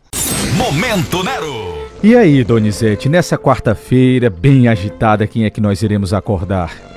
Momento 0.58 1.24
Nero! 1.24 1.90
E 2.04 2.14
aí, 2.14 2.44
Donizete, 2.44 3.08
nessa 3.08 3.38
quarta-feira 3.38 4.30
bem 4.30 4.68
agitada, 4.68 5.26
quem 5.26 5.46
é 5.46 5.50
que 5.50 5.62
nós 5.62 5.82
iremos 5.82 6.14
acordar? 6.14 6.91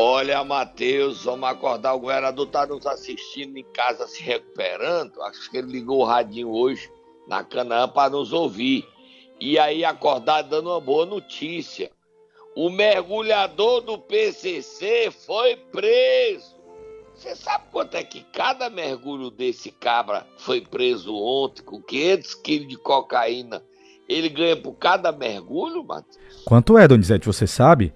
Olha, 0.00 0.44
Matheus, 0.44 1.24
vamos 1.24 1.48
acordar. 1.48 1.92
O 1.92 1.98
governador 1.98 2.46
tá 2.46 2.64
nos 2.64 2.86
assistindo 2.86 3.56
em 3.56 3.64
casa 3.64 4.06
se 4.06 4.22
recuperando. 4.22 5.20
Acho 5.22 5.50
que 5.50 5.56
ele 5.56 5.72
ligou 5.72 5.98
o 5.98 6.04
radinho 6.04 6.50
hoje 6.50 6.88
na 7.26 7.42
Canaã 7.42 7.88
para 7.88 8.10
nos 8.10 8.32
ouvir. 8.32 8.86
E 9.40 9.58
aí 9.58 9.84
acordar 9.84 10.42
dando 10.42 10.70
uma 10.70 10.80
boa 10.80 11.04
notícia. 11.04 11.90
O 12.54 12.70
mergulhador 12.70 13.80
do 13.80 13.98
PCC 13.98 15.10
foi 15.10 15.56
preso. 15.56 16.54
Você 17.12 17.34
sabe 17.34 17.64
quanto 17.72 17.96
é 17.96 18.04
que 18.04 18.22
cada 18.32 18.70
mergulho 18.70 19.32
desse 19.32 19.72
cabra 19.72 20.24
foi 20.36 20.60
preso 20.60 21.12
ontem 21.12 21.64
com 21.64 21.82
500 21.82 22.34
quilos 22.36 22.68
de 22.68 22.76
cocaína? 22.76 23.64
Ele 24.08 24.28
ganha 24.28 24.56
por 24.56 24.74
cada 24.74 25.10
mergulho, 25.10 25.82
Matheus? 25.82 26.44
Quanto 26.44 26.78
é, 26.78 26.86
Donizete, 26.86 27.26
você 27.26 27.48
sabe? 27.48 27.92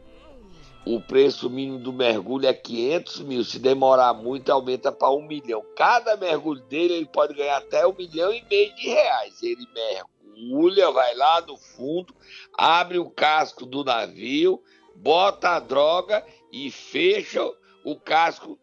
O 0.85 1.01
preço 1.01 1.49
mínimo 1.49 1.79
do 1.79 1.93
mergulho 1.93 2.47
é 2.47 2.53
500 2.53 3.21
mil. 3.21 3.45
Se 3.45 3.59
demorar 3.59 4.13
muito, 4.15 4.51
aumenta 4.51 4.91
para 4.91 5.11
um 5.11 5.27
milhão. 5.27 5.65
Cada 5.77 6.17
mergulho 6.17 6.61
dele, 6.63 6.95
ele 6.95 7.07
pode 7.07 7.35
ganhar 7.35 7.59
até 7.59 7.87
um 7.87 7.95
milhão 7.95 8.33
e 8.33 8.45
meio 8.51 8.75
de 8.75 8.89
reais. 8.89 9.43
Ele 9.43 9.67
mergulha, 9.75 10.91
vai 10.91 11.15
lá 11.15 11.41
no 11.43 11.57
fundo, 11.57 12.15
abre 12.59 12.99
o 12.99 13.09
casco 13.09 13.65
do 13.65 13.85
navio, 13.85 14.61
bota 14.97 15.51
a 15.51 15.61
droga 15.61 16.25
e 16.53 16.71
fecha 16.71 17.41
o 17.85 17.97
casco 17.97 18.59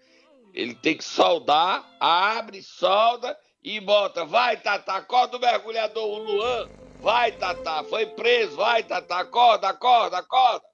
ele 0.53 0.73
tem 0.75 0.97
que 0.97 1.03
soldar, 1.03 1.85
abre, 1.99 2.61
solda 2.61 3.37
e 3.63 3.79
bota. 3.79 4.25
Vai, 4.25 4.57
Tata, 4.57 4.93
acorda 4.93 5.37
o 5.37 5.39
mergulhador, 5.39 6.03
o 6.03 6.17
Luan. 6.17 6.69
Vai, 6.99 7.31
Tata, 7.31 7.83
foi 7.85 8.05
preso. 8.05 8.57
Vai, 8.57 8.83
Tata, 8.83 9.15
acorda, 9.15 9.69
acorda, 9.69 10.17
acorda. 10.17 10.68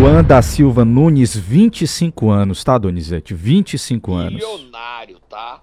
Luan 0.00 0.22
da 0.22 0.40
Silva 0.40 0.84
Nunes, 0.84 1.36
25 1.36 2.30
anos, 2.30 2.62
tá, 2.62 2.78
Donizete? 2.78 3.34
25 3.34 4.14
anos. 4.14 4.34
Milionário, 4.34 5.18
tá? 5.28 5.60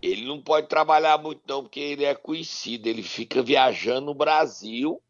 Ele 0.00 0.24
não 0.24 0.40
pode 0.40 0.66
trabalhar 0.66 1.18
muito, 1.18 1.42
não, 1.46 1.62
porque 1.62 1.78
ele 1.78 2.04
é 2.04 2.14
conhecido. 2.14 2.88
Ele 2.88 3.02
fica 3.02 3.42
viajando 3.42 4.06
no 4.06 4.14
Brasil, 4.14 5.00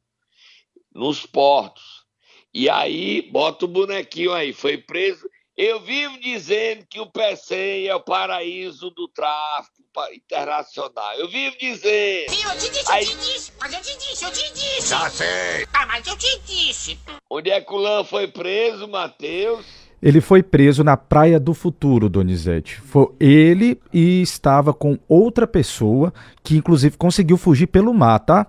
nos 0.93 1.25
portos. 1.25 2.05
E 2.53 2.69
aí, 2.69 3.23
bota 3.31 3.67
o 3.67 3.69
bonequinho 3.69 4.33
aí, 4.33 4.53
foi 4.53 4.77
preso. 4.77 5.29
Eu 5.63 5.79
vivo 5.79 6.19
dizendo 6.19 6.87
que 6.89 6.99
o 6.99 7.05
PCM 7.05 7.87
é 7.87 7.95
o 7.95 8.01
paraíso 8.01 8.89
do 8.93 9.07
tráfico 9.09 9.83
internacional. 10.15 11.13
Eu 11.19 11.29
vivo 11.29 11.55
dizendo. 11.61 12.31
Sim, 12.31 12.43
eu 12.45 12.59
te 12.59 12.71
disse, 12.71 12.91
aí... 12.91 13.05
eu 13.05 13.11
te 13.11 13.17
disse. 13.19 13.53
Mas 13.61 13.75
eu 13.75 13.81
te 13.83 13.99
disse, 13.99 14.25
eu 14.25 14.33
te 14.33 14.53
disse. 14.55 14.89
Já 14.89 15.11
sei. 15.11 15.67
Ah, 15.75 15.85
mas 15.85 16.07
eu 16.07 16.17
te 16.17 16.41
disse. 16.47 16.99
Onde 17.29 17.51
é 17.51 17.61
que 17.61 17.75
o 17.75 17.77
Lã 17.77 18.03
foi 18.03 18.27
preso, 18.27 18.89
Matheus? 18.89 19.67
Ele 20.01 20.23
foi 20.23 20.43
preso 20.43 20.83
na 20.83 20.97
Praia 20.97 21.39
do 21.39 21.53
Futuro, 21.53 22.09
Donizete. 22.09 22.81
Foi 22.81 23.09
ele 23.21 23.79
e 23.93 24.23
estava 24.23 24.73
com 24.73 24.99
outra 25.07 25.47
pessoa 25.47 26.11
que, 26.43 26.57
inclusive, 26.57 26.97
conseguiu 26.97 27.37
fugir 27.37 27.67
pelo 27.67 27.93
mar, 27.93 28.21
tá? 28.21 28.47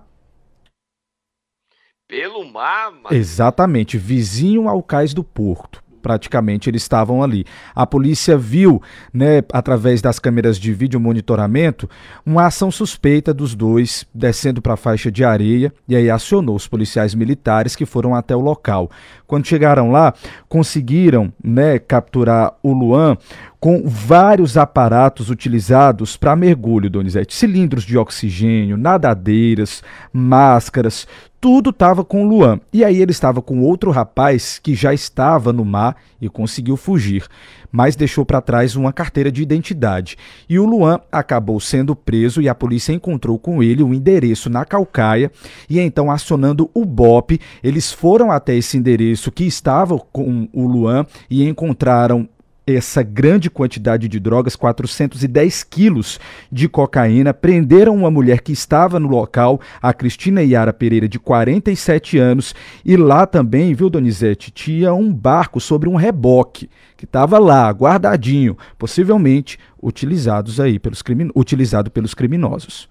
Pelo 2.08 2.42
mar? 2.50 2.90
Mas... 2.90 3.12
Exatamente, 3.12 3.98
vizinho 3.98 4.66
ao 4.66 4.82
cais 4.82 5.12
do 5.12 5.22
Porto 5.22 5.81
praticamente 6.02 6.68
eles 6.68 6.82
estavam 6.82 7.22
ali. 7.22 7.44
A 7.74 7.86
polícia 7.86 8.36
viu, 8.36 8.82
né, 9.14 9.42
através 9.52 10.02
das 10.02 10.18
câmeras 10.18 10.58
de 10.58 10.74
vídeo 10.74 11.00
monitoramento, 11.00 11.88
uma 12.26 12.46
ação 12.46 12.70
suspeita 12.70 13.32
dos 13.32 13.54
dois 13.54 14.04
descendo 14.12 14.60
para 14.60 14.74
a 14.74 14.76
faixa 14.76 15.10
de 15.10 15.24
areia 15.24 15.72
e 15.88 15.96
aí 15.96 16.10
acionou 16.10 16.56
os 16.56 16.66
policiais 16.66 17.14
militares 17.14 17.76
que 17.76 17.86
foram 17.86 18.14
até 18.14 18.34
o 18.34 18.40
local. 18.40 18.90
Quando 19.26 19.46
chegaram 19.46 19.90
lá, 19.90 20.12
conseguiram, 20.48 21.32
né, 21.42 21.78
capturar 21.78 22.54
o 22.62 22.72
Luan 22.72 23.16
com 23.62 23.84
vários 23.86 24.56
aparatos 24.56 25.30
utilizados 25.30 26.16
para 26.16 26.34
mergulho, 26.34 26.90
Donizete. 26.90 27.32
Cilindros 27.32 27.84
de 27.84 27.96
oxigênio, 27.96 28.76
nadadeiras, 28.76 29.84
máscaras, 30.12 31.06
tudo 31.42 31.70
estava 31.70 32.04
com 32.04 32.24
o 32.24 32.28
Luan. 32.28 32.60
E 32.72 32.84
aí 32.84 33.02
ele 33.02 33.10
estava 33.12 33.42
com 33.42 33.62
outro 33.62 33.92
rapaz 33.92 34.60
que 34.60 34.74
já 34.74 34.94
estava 34.94 35.52
no 35.52 35.64
mar 35.64 35.96
e 36.20 36.28
conseguiu 36.28 36.76
fugir, 36.76 37.26
mas 37.70 37.96
deixou 37.96 38.24
para 38.24 38.40
trás 38.40 38.76
uma 38.76 38.92
carteira 38.92 39.30
de 39.30 39.42
identidade. 39.42 40.16
E 40.48 40.56
o 40.56 40.64
Luan 40.64 41.00
acabou 41.10 41.58
sendo 41.58 41.96
preso 41.96 42.40
e 42.40 42.48
a 42.48 42.54
polícia 42.54 42.92
encontrou 42.92 43.40
com 43.40 43.60
ele 43.60 43.82
um 43.82 43.92
endereço 43.92 44.48
na 44.48 44.64
Calcaia 44.64 45.32
e 45.68 45.80
então 45.80 46.12
acionando 46.12 46.70
o 46.72 46.84
BOP, 46.84 47.40
eles 47.60 47.92
foram 47.92 48.30
até 48.30 48.54
esse 48.54 48.76
endereço 48.76 49.32
que 49.32 49.44
estava 49.44 49.98
com 49.98 50.48
o 50.52 50.66
Luan 50.68 51.04
e 51.28 51.48
encontraram 51.48 52.28
essa 52.66 53.02
grande 53.02 53.50
quantidade 53.50 54.08
de 54.08 54.20
drogas, 54.20 54.54
410 54.54 55.64
quilos 55.64 56.20
de 56.50 56.68
cocaína, 56.68 57.34
prenderam 57.34 57.94
uma 57.94 58.10
mulher 58.10 58.40
que 58.40 58.52
estava 58.52 59.00
no 59.00 59.08
local, 59.08 59.60
a 59.80 59.92
Cristina 59.92 60.42
Iara 60.42 60.72
Pereira, 60.72 61.08
de 61.08 61.18
47 61.18 62.18
anos, 62.18 62.54
e 62.84 62.96
lá 62.96 63.26
também, 63.26 63.74
viu, 63.74 63.90
Donizete, 63.90 64.50
tinha 64.50 64.94
um 64.94 65.12
barco 65.12 65.60
sobre 65.60 65.88
um 65.88 65.96
reboque, 65.96 66.70
que 66.96 67.04
estava 67.04 67.38
lá, 67.38 67.68
guardadinho, 67.70 68.56
possivelmente 68.78 69.58
utilizados 69.82 70.60
aí 70.60 70.78
pelos 70.78 71.02
crimin... 71.02 71.30
utilizado 71.34 71.90
pelos 71.90 72.14
criminosos. 72.14 72.88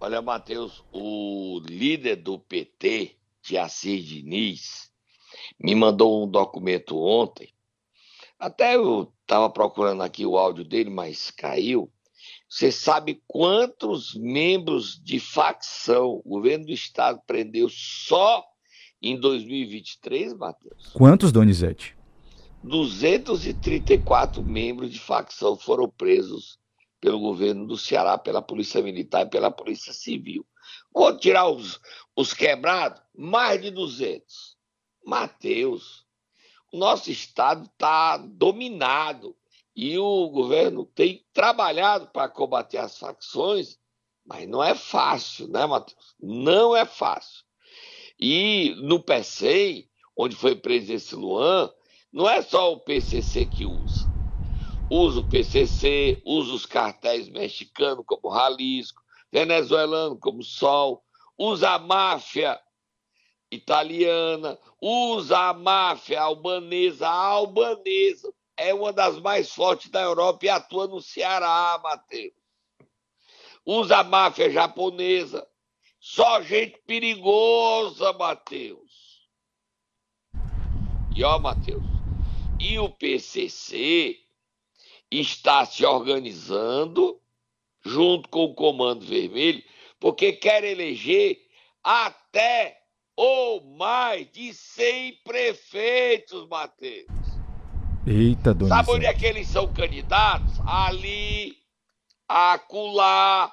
Olha, 0.00 0.20
Matheus, 0.22 0.82
o 0.92 1.60
líder 1.66 2.16
do 2.16 2.38
PT, 2.38 3.12
de 3.42 3.58
Assis 3.58 4.04
Diniz, 4.04 4.90
me 5.62 5.74
mandou 5.74 6.24
um 6.24 6.28
documento 6.28 6.96
ontem 6.98 7.53
até 8.38 8.76
eu 8.76 9.12
estava 9.22 9.48
procurando 9.50 10.02
aqui 10.02 10.26
o 10.26 10.36
áudio 10.36 10.64
dele, 10.64 10.90
mas 10.90 11.30
caiu. 11.30 11.90
Você 12.48 12.70
sabe 12.70 13.22
quantos 13.26 14.14
membros 14.14 15.00
de 15.02 15.18
facção 15.18 16.22
o 16.24 16.28
governo 16.28 16.66
do 16.66 16.72
estado 16.72 17.20
prendeu 17.26 17.68
só 17.68 18.44
em 19.02 19.18
2023, 19.18 20.34
Matheus? 20.34 20.92
Quantos, 20.92 21.32
Donizete? 21.32 21.96
234 22.62 24.42
membros 24.42 24.90
de 24.90 24.98
facção 24.98 25.56
foram 25.56 25.88
presos 25.88 26.58
pelo 27.00 27.20
governo 27.20 27.66
do 27.66 27.76
Ceará, 27.76 28.16
pela 28.16 28.40
Polícia 28.40 28.82
Militar 28.82 29.26
e 29.26 29.30
pela 29.30 29.50
Polícia 29.50 29.92
Civil. 29.92 30.46
Vou 30.92 31.14
tirar 31.18 31.48
os, 31.48 31.78
os 32.16 32.32
quebrados, 32.32 33.02
mais 33.14 33.60
de 33.60 33.70
200. 33.70 34.56
Mateus, 35.04 36.03
nosso 36.74 37.10
Estado 37.10 37.66
está 37.66 38.16
dominado 38.16 39.36
e 39.76 39.98
o 39.98 40.28
governo 40.28 40.84
tem 40.84 41.24
trabalhado 41.32 42.06
para 42.08 42.28
combater 42.28 42.78
as 42.78 42.98
facções, 42.98 43.78
mas 44.24 44.48
não 44.48 44.62
é 44.62 44.74
fácil, 44.74 45.48
né, 45.48 45.66
Matheus? 45.66 46.14
Não 46.20 46.76
é 46.76 46.84
fácil. 46.84 47.44
E 48.18 48.74
no 48.82 49.00
PCI, 49.00 49.88
onde 50.16 50.36
foi 50.36 50.54
preso 50.54 50.92
esse 50.92 51.14
Luan, 51.14 51.70
não 52.12 52.28
é 52.28 52.40
só 52.42 52.72
o 52.72 52.80
PCC 52.80 53.44
que 53.46 53.66
usa. 53.66 54.08
Usa 54.90 55.20
o 55.20 55.28
PCC, 55.28 56.22
usa 56.24 56.52
os 56.54 56.66
cartéis 56.66 57.28
mexicanos 57.28 58.04
como 58.06 58.34
Jalisco, 58.34 59.02
venezuelano 59.32 60.16
como 60.16 60.42
Sol, 60.42 61.02
usa 61.36 61.70
a 61.70 61.78
máfia 61.78 62.60
italiana, 63.54 64.58
usa 64.80 65.50
a 65.50 65.54
máfia 65.54 66.20
albanesa. 66.20 67.08
A 67.08 67.14
albanesa 67.14 68.32
é 68.56 68.74
uma 68.74 68.92
das 68.92 69.18
mais 69.20 69.52
fortes 69.52 69.90
da 69.90 70.00
Europa 70.00 70.46
e 70.46 70.48
atua 70.48 70.86
no 70.86 71.00
Ceará, 71.00 71.80
Matheus. 71.82 72.32
Usa 73.64 73.98
a 73.98 74.04
máfia 74.04 74.50
japonesa. 74.50 75.46
Só 75.98 76.42
gente 76.42 76.78
perigosa, 76.86 78.12
Matheus. 78.12 79.24
E 81.16 81.24
ó, 81.24 81.38
Matheus, 81.38 81.84
e 82.60 82.78
o 82.78 82.90
PCC 82.90 84.18
está 85.10 85.64
se 85.64 85.86
organizando 85.86 87.20
junto 87.84 88.28
com 88.28 88.44
o 88.44 88.54
Comando 88.54 89.04
Vermelho, 89.04 89.62
porque 90.00 90.32
quer 90.32 90.64
eleger 90.64 91.40
até 91.82 92.83
ou 93.16 93.64
mais 93.76 94.30
de 94.30 94.52
100 94.52 95.20
prefeitos, 95.24 96.46
Matheus. 96.48 97.06
Eita, 98.06 98.52
Donizete. 98.52 98.86
Sabe 98.86 98.90
onde 98.96 99.06
é 99.06 99.14
que 99.14 99.26
eles 99.26 99.48
são 99.48 99.72
candidatos? 99.72 100.60
Ali, 100.66 101.56
acolá, 102.28 103.52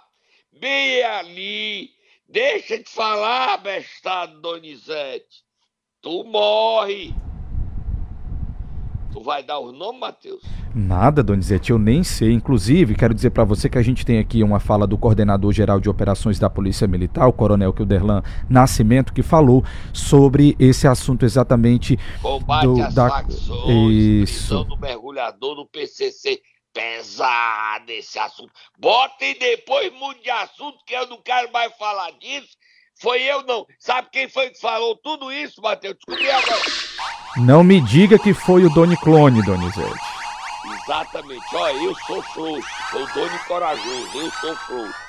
bem 0.51 1.03
ali. 1.03 1.91
Deixa 2.27 2.77
de 2.77 2.89
falar, 2.89 3.58
bestado 3.58 4.41
Donizete. 4.41 5.44
Tu 6.01 6.24
morre. 6.24 7.13
Tu 9.12 9.22
vai 9.22 9.44
dar 9.44 9.60
os 9.60 9.77
nomes, 9.77 10.00
Matheus? 10.00 10.41
Nada, 10.74 11.22
Donizete, 11.22 11.72
eu 11.72 11.77
nem 11.77 12.03
sei. 12.03 12.32
Inclusive, 12.32 12.96
quero 12.96 13.13
dizer 13.13 13.32
para 13.32 13.44
você 13.44 13.70
que 13.70 13.77
a 13.77 13.82
gente 13.82 14.06
tem 14.06 14.20
aqui 14.20 14.41
uma 14.41 14.60
fala 14.60 14.88
do 14.88 14.98
coordenador 14.98 15.51
geral 15.51 15.80
de 15.82 15.89
operações 15.89 16.39
da 16.39 16.50
Polícia 16.50 16.88
Militar, 16.88 17.27
o 17.27 17.34
Coronel 17.34 17.74
Kilderlan 17.74 18.24
Nascimento, 18.50 19.13
que 19.13 19.22
falou 19.22 19.63
sobre 19.91 20.56
esse 20.58 20.88
assunto 20.88 21.25
exatamente 21.25 22.00
Combate 22.22 22.65
do, 22.65 22.82
às 22.82 22.94
da 22.94 23.10
facções, 23.10 23.94
isso. 23.94 24.48
prisão 24.48 24.63
do 24.65 24.77
mergulhador 24.77 25.56
do 25.56 25.65
PCC. 25.65 26.41
Pesado 26.74 27.91
esse 27.91 28.18
assunto. 28.18 28.53
Botem 28.80 29.38
depois 29.38 29.91
mude 29.91 30.22
de 30.22 30.30
assunto, 30.30 30.77
que 30.86 30.94
eu 30.94 31.06
não 31.08 31.22
quero 31.22 31.51
mais 31.51 31.75
falar 31.75 32.12
disso. 32.12 32.56
Foi 33.01 33.20
eu 33.24 33.41
não. 33.43 33.65
Sabe 33.79 34.10
quem 34.12 34.29
foi 34.29 34.51
que 34.51 34.62
falou 34.62 34.96
tudo 34.96 35.31
isso, 35.31 35.60
Matheus? 35.60 35.96
Descobri 35.96 36.29
agora. 36.29 36.62
Não 37.38 37.63
me 37.63 37.81
diga 37.81 38.20
que 38.20 38.31
foi 38.31 38.63
o 38.63 38.70
Doni 38.70 38.96
Clone, 38.98 39.43
Donizete. 39.43 40.00
Exatamente. 40.84 41.43
Ó, 41.51 41.70
eu 41.70 41.96
sou 42.05 42.22
frouxo. 42.22 42.70
Sou 42.91 43.08
Doni 43.13 43.39
Corajoso. 43.48 44.10
Eu 44.13 44.31
sou 44.31 44.55
frouxo. 44.55 45.00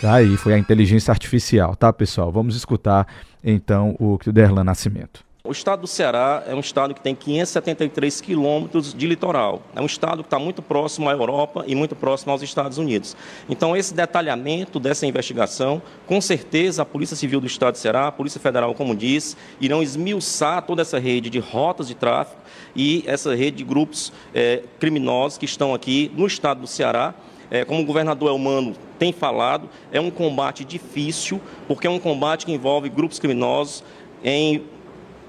Tá 0.00 0.14
aí, 0.14 0.36
foi 0.36 0.54
a 0.54 0.58
inteligência 0.58 1.12
artificial, 1.12 1.76
tá, 1.76 1.92
pessoal? 1.92 2.32
Vamos 2.32 2.56
escutar 2.56 3.06
então 3.44 3.94
o 4.00 4.18
Kilderlan 4.18 4.64
Nascimento. 4.64 5.24
O 5.46 5.52
estado 5.52 5.82
do 5.82 5.86
Ceará 5.86 6.42
é 6.46 6.54
um 6.54 6.60
estado 6.60 6.94
que 6.94 7.02
tem 7.02 7.14
573 7.14 8.18
quilômetros 8.22 8.94
de 8.94 9.06
litoral. 9.06 9.60
É 9.76 9.80
um 9.82 9.84
estado 9.84 10.22
que 10.22 10.26
está 10.26 10.38
muito 10.38 10.62
próximo 10.62 11.06
à 11.06 11.12
Europa 11.12 11.64
e 11.66 11.74
muito 11.74 11.94
próximo 11.94 12.32
aos 12.32 12.40
Estados 12.40 12.78
Unidos. 12.78 13.14
Então, 13.46 13.76
esse 13.76 13.92
detalhamento 13.92 14.80
dessa 14.80 15.06
investigação, 15.06 15.82
com 16.06 16.18
certeza 16.18 16.80
a 16.80 16.86
Polícia 16.86 17.14
Civil 17.14 17.42
do 17.42 17.46
Estado 17.46 17.74
do 17.74 17.78
Ceará, 17.78 18.06
a 18.06 18.10
Polícia 18.12 18.40
Federal, 18.40 18.74
como 18.74 18.96
diz, 18.96 19.36
irão 19.60 19.82
esmiuçar 19.82 20.62
toda 20.62 20.80
essa 20.80 20.98
rede 20.98 21.28
de 21.28 21.40
rotas 21.40 21.88
de 21.88 21.94
tráfico 21.94 22.40
e 22.74 23.04
essa 23.06 23.34
rede 23.34 23.58
de 23.58 23.64
grupos 23.64 24.14
eh, 24.34 24.62
criminosos 24.80 25.36
que 25.36 25.44
estão 25.44 25.74
aqui 25.74 26.10
no 26.16 26.26
estado 26.26 26.62
do 26.62 26.66
Ceará. 26.66 27.12
É, 27.50 27.66
como 27.66 27.82
o 27.82 27.84
governador 27.84 28.30
Elmano 28.30 28.74
tem 28.98 29.12
falado, 29.12 29.68
é 29.92 30.00
um 30.00 30.10
combate 30.10 30.64
difícil, 30.64 31.38
porque 31.68 31.86
é 31.86 31.90
um 31.90 31.98
combate 31.98 32.46
que 32.46 32.52
envolve 32.52 32.88
grupos 32.88 33.18
criminosos 33.18 33.84
em 34.24 34.64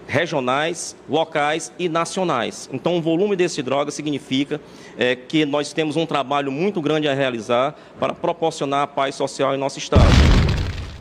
regionais, 0.08 0.96
locais 1.10 1.72
e 1.80 1.88
nacionais. 1.90 2.70
Então, 2.72 2.98
o 2.98 3.02
volume 3.02 3.36
desse 3.36 3.62
droga 3.62 3.92
significa 3.92 4.60
é, 4.98 5.16
que 5.16 5.46
nós 5.46 5.74
temos 5.74 5.96
um 5.96 6.06
trabalho 6.06 6.52
muito 6.52 6.82
grande 6.82 7.08
a 7.08 7.14
realizar 7.14 7.76
para 8.00 8.14
proporcionar 8.14 8.84
a 8.84 8.88
paz 8.88 9.16
social 9.16 9.54
em 9.54 9.58
nosso 9.58 9.78
Estado. 9.80 10.04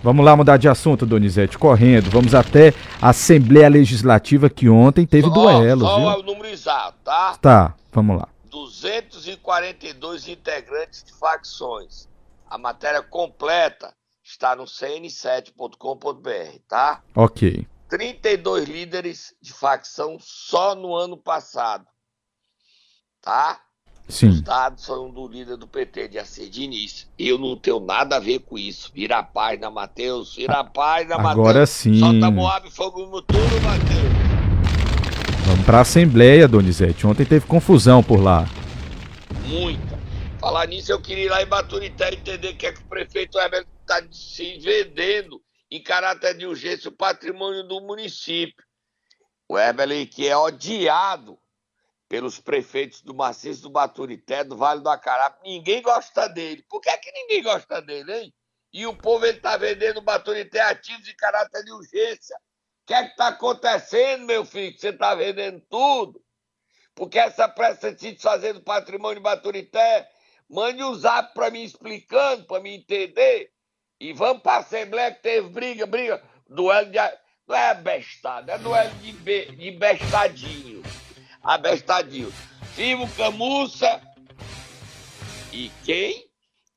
Vamos 0.02 0.24
lá 0.24 0.36
mudar 0.36 0.58
de 0.58 0.68
assunto, 0.68 1.06
Donizete, 1.06 1.56
correndo. 1.56 2.10
Vamos 2.10 2.34
até 2.34 2.74
a 3.00 3.08
Assembleia 3.08 3.68
Legislativa 3.68 4.50
que 4.50 4.68
ontem 4.68 5.06
teve 5.06 5.28
Só- 5.28 5.32
duelo, 5.34 5.80
Só 5.80 5.96
viu? 5.98 6.20
o 6.20 6.22
número 6.22 6.48
exato, 6.48 6.98
tá? 7.02 7.38
Tá, 7.40 7.74
vamos 7.90 8.18
lá. 8.18 8.28
242 8.50 10.28
integrantes 10.28 11.02
de 11.04 11.12
facções. 11.18 12.06
A 12.50 12.58
matéria 12.58 13.00
completa 13.02 13.94
está 14.22 14.54
no 14.54 14.64
cn7.com.br, 14.64 16.58
tá? 16.68 17.00
Ok. 17.14 17.66
32 17.94 18.68
líderes 18.68 19.34
de 19.40 19.52
facção 19.52 20.18
só 20.18 20.74
no 20.74 20.96
ano 20.96 21.16
passado. 21.16 21.86
Tá? 23.22 23.60
Os 24.08 24.16
Sim. 24.16 24.42
dados 24.42 24.82
são 24.82 25.12
do 25.12 25.28
líder 25.28 25.56
do 25.56 25.68
PT, 25.68 26.08
de 26.08 26.18
Assis 26.18 26.50
Diniz. 26.50 27.06
Eu 27.16 27.38
não 27.38 27.56
tenho 27.56 27.78
nada 27.78 28.16
a 28.16 28.18
ver 28.18 28.40
com 28.40 28.58
isso. 28.58 28.90
Vira 28.92 29.18
a 29.18 29.22
página, 29.22 29.70
Matheus. 29.70 30.34
Vira 30.34 30.54
a 30.54 30.64
página, 30.64 31.16
Matheus. 31.18 31.32
Agora 31.32 31.66
sim. 31.66 32.00
Solta 32.00 32.32
Moab, 32.32 32.68
fogo 32.68 33.06
no 33.06 33.22
turno, 33.22 33.60
Matheus. 33.60 35.46
Vamos 35.46 35.64
pra 35.64 35.82
Assembleia, 35.82 36.48
Donizete. 36.48 37.06
Ontem 37.06 37.24
teve 37.24 37.46
confusão 37.46 38.02
por 38.02 38.20
lá. 38.20 38.44
Muita. 39.46 40.00
Falar 40.40 40.66
nisso, 40.66 40.90
eu 40.90 41.00
queria 41.00 41.26
ir 41.26 41.28
lá 41.28 41.42
em 41.44 41.46
Baturité 41.46 42.12
entender 42.12 42.48
o 42.48 42.56
que 42.56 42.66
é 42.66 42.72
que 42.72 42.80
o 42.80 42.86
prefeito 42.86 43.38
Herbert 43.38 43.66
está 43.82 44.02
se 44.10 44.58
vendendo 44.58 45.43
em 45.74 45.82
caráter 45.82 46.36
de 46.36 46.46
urgência 46.46 46.88
o 46.88 46.96
patrimônio 46.96 47.64
do 47.64 47.80
município. 47.80 48.64
O 49.48 49.58
Herbert, 49.58 50.08
que 50.08 50.28
é 50.28 50.36
odiado 50.36 51.36
pelos 52.08 52.38
prefeitos 52.38 53.02
do 53.02 53.12
Maciço 53.12 53.62
do 53.62 53.70
Baturité, 53.70 54.44
do 54.44 54.56
Vale 54.56 54.82
do 54.82 54.88
Acarape, 54.88 55.42
ninguém 55.42 55.82
gosta 55.82 56.28
dele. 56.28 56.64
Por 56.68 56.80
que, 56.80 56.88
é 56.88 56.96
que 56.96 57.10
ninguém 57.10 57.42
gosta 57.42 57.82
dele, 57.82 58.14
hein? 58.14 58.34
E 58.72 58.86
o 58.86 58.96
povo 58.96 59.26
está 59.26 59.56
vendendo 59.56 59.98
o 59.98 60.04
Baturité 60.04 60.60
ativos 60.60 61.08
em 61.08 61.16
caráter 61.16 61.64
de 61.64 61.72
urgência. 61.72 62.36
O 62.36 62.86
que 62.86 62.94
é 62.94 63.02
que 63.02 63.10
está 63.10 63.28
acontecendo, 63.28 64.26
meu 64.26 64.44
filho? 64.44 64.78
Você 64.78 64.90
está 64.90 65.12
vendendo 65.16 65.60
tudo? 65.68 66.22
Porque 66.94 67.18
essa 67.18 67.48
pressa 67.48 67.92
de 67.92 68.00
se 68.00 68.12
desfazer 68.12 68.52
do 68.52 68.62
patrimônio 68.62 69.16
de 69.16 69.22
Baturité, 69.22 70.08
mande 70.48 70.84
um 70.84 70.94
zap 70.94 71.34
para 71.34 71.50
mim 71.50 71.64
explicando, 71.64 72.46
para 72.46 72.62
mim 72.62 72.74
entender. 72.74 73.53
E 74.04 74.12
vamos 74.12 74.42
para 74.42 74.56
a 74.56 74.58
Assembleia 74.58 75.10
que 75.12 75.22
teve 75.22 75.48
briga, 75.48 75.86
briga, 75.86 76.22
duelo 76.46 76.90
de. 76.90 76.98
Não 77.48 77.56
é 77.56 77.74
bestado, 77.74 78.50
é 78.50 78.58
duelo 78.58 78.94
de, 78.96 79.12
be, 79.12 79.46
de 79.56 79.70
bestadinho. 79.70 80.82
Abestadinho. 81.42 82.30
Firmo 82.74 83.08
Camussa 83.16 84.02
e 85.50 85.70
quem? 85.86 86.28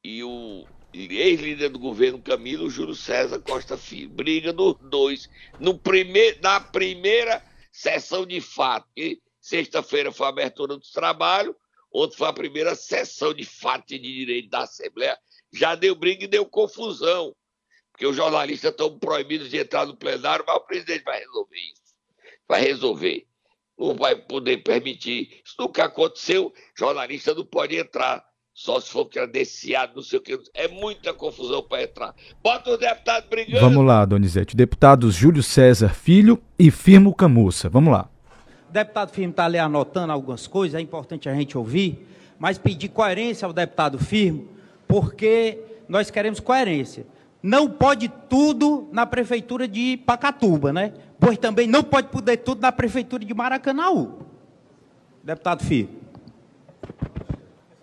E 0.02 0.24
o 0.24 0.66
ex-líder 0.94 1.68
do 1.68 1.80
governo 1.80 2.22
Camilo, 2.22 2.70
Júlio 2.70 2.96
César 2.96 3.42
Costa 3.42 3.78
Filho. 3.78 4.10
Briga 4.10 4.54
dos 4.54 4.78
dois. 4.84 5.30
No 5.60 5.78
primeir, 5.78 6.40
na 6.42 6.62
primeira 6.62 7.44
sessão 7.74 8.26
de 8.26 8.40
fato. 8.40 8.88
Sexta-feira 9.42 10.14
foi 10.14 10.28
a 10.28 10.30
abertura 10.30 10.78
dos 10.78 10.92
trabalhos, 10.92 11.58
ontem 12.04 12.18
foi 12.18 12.28
a 12.28 12.34
primeira 12.34 12.76
sessão 12.76 13.34
de 13.34 13.44
fato 13.44 13.88
de 13.88 14.00
direito 14.00 14.50
da 14.50 14.64
Assembleia. 14.64 15.18
Já 15.54 15.76
deu 15.76 15.96
briga 15.96 16.26
e 16.26 16.28
deu 16.28 16.46
confusão. 16.46 17.34
Porque 17.92 18.06
os 18.06 18.16
jornalistas 18.16 18.70
estão 18.72 19.00
proibidos 19.00 19.50
de 19.50 19.58
entrar 19.58 19.88
no 19.88 19.98
plenário, 19.98 20.46
mas 20.48 20.56
o 20.56 20.62
presidente 20.62 21.04
vai 21.04 21.20
resolver 21.20 21.58
isso. 21.58 21.82
Vai 22.48 22.62
resolver. 22.62 23.26
Não 23.78 23.96
vai 23.96 24.16
poder 24.16 24.58
permitir. 24.58 25.42
Isso 25.44 25.56
nunca 25.58 25.86
aconteceu. 25.86 26.54
Jornalista 26.78 27.34
não 27.34 27.44
pode 27.44 27.76
entrar. 27.76 28.24
Só 28.54 28.80
se 28.80 28.90
for 28.90 29.06
credenciado, 29.06 29.96
não 29.96 30.02
sei 30.02 30.18
o 30.18 30.22
que. 30.22 30.40
É 30.54 30.68
muita 30.68 31.14
confusão 31.14 31.62
para 31.62 31.84
entrar. 31.84 32.16
Bota 32.42 32.72
os 32.72 32.80
deputados 32.80 33.30
brigando. 33.30 33.62
Vamos 33.62 33.86
lá, 33.86 34.04
Donizete. 34.04 34.56
Deputados 34.56 35.14
Júlio 35.14 35.44
César 35.44 35.90
Filho 35.90 36.42
e 36.58 36.72
Firmo 36.72 37.14
Camussa. 37.14 37.70
Vamos 37.70 37.94
lá. 37.94 38.10
Deputado 38.78 39.10
Firmo 39.10 39.32
está 39.32 39.46
ali 39.46 39.58
anotando 39.58 40.14
algumas 40.14 40.46
coisas, 40.46 40.78
é 40.78 40.80
importante 40.80 41.28
a 41.28 41.34
gente 41.34 41.58
ouvir, 41.58 42.08
mas 42.38 42.60
pedir 42.60 42.90
coerência 42.90 43.44
ao 43.44 43.52
deputado 43.52 43.98
Firmo, 43.98 44.50
porque 44.88 45.58
nós 45.90 46.12
queremos 46.12 46.40
coerência. 46.40 47.04
Não 47.42 47.68
pode 47.68 48.08
tudo 48.30 48.88
na 48.92 49.04
prefeitura 49.04 49.68
de 49.68 49.98
Pacatuba, 50.06 50.72
né? 50.72 50.94
Pois 51.20 51.40
também 51.40 51.66
não 51.66 51.84
pode 51.84 52.10
poder 52.10 52.38
tudo 52.38 52.62
na 52.62 52.72
prefeitura 52.72 53.26
de 53.26 53.34
Maracanaú. 53.34 54.20
Deputado 55.24 55.64
Firmo. 55.64 55.96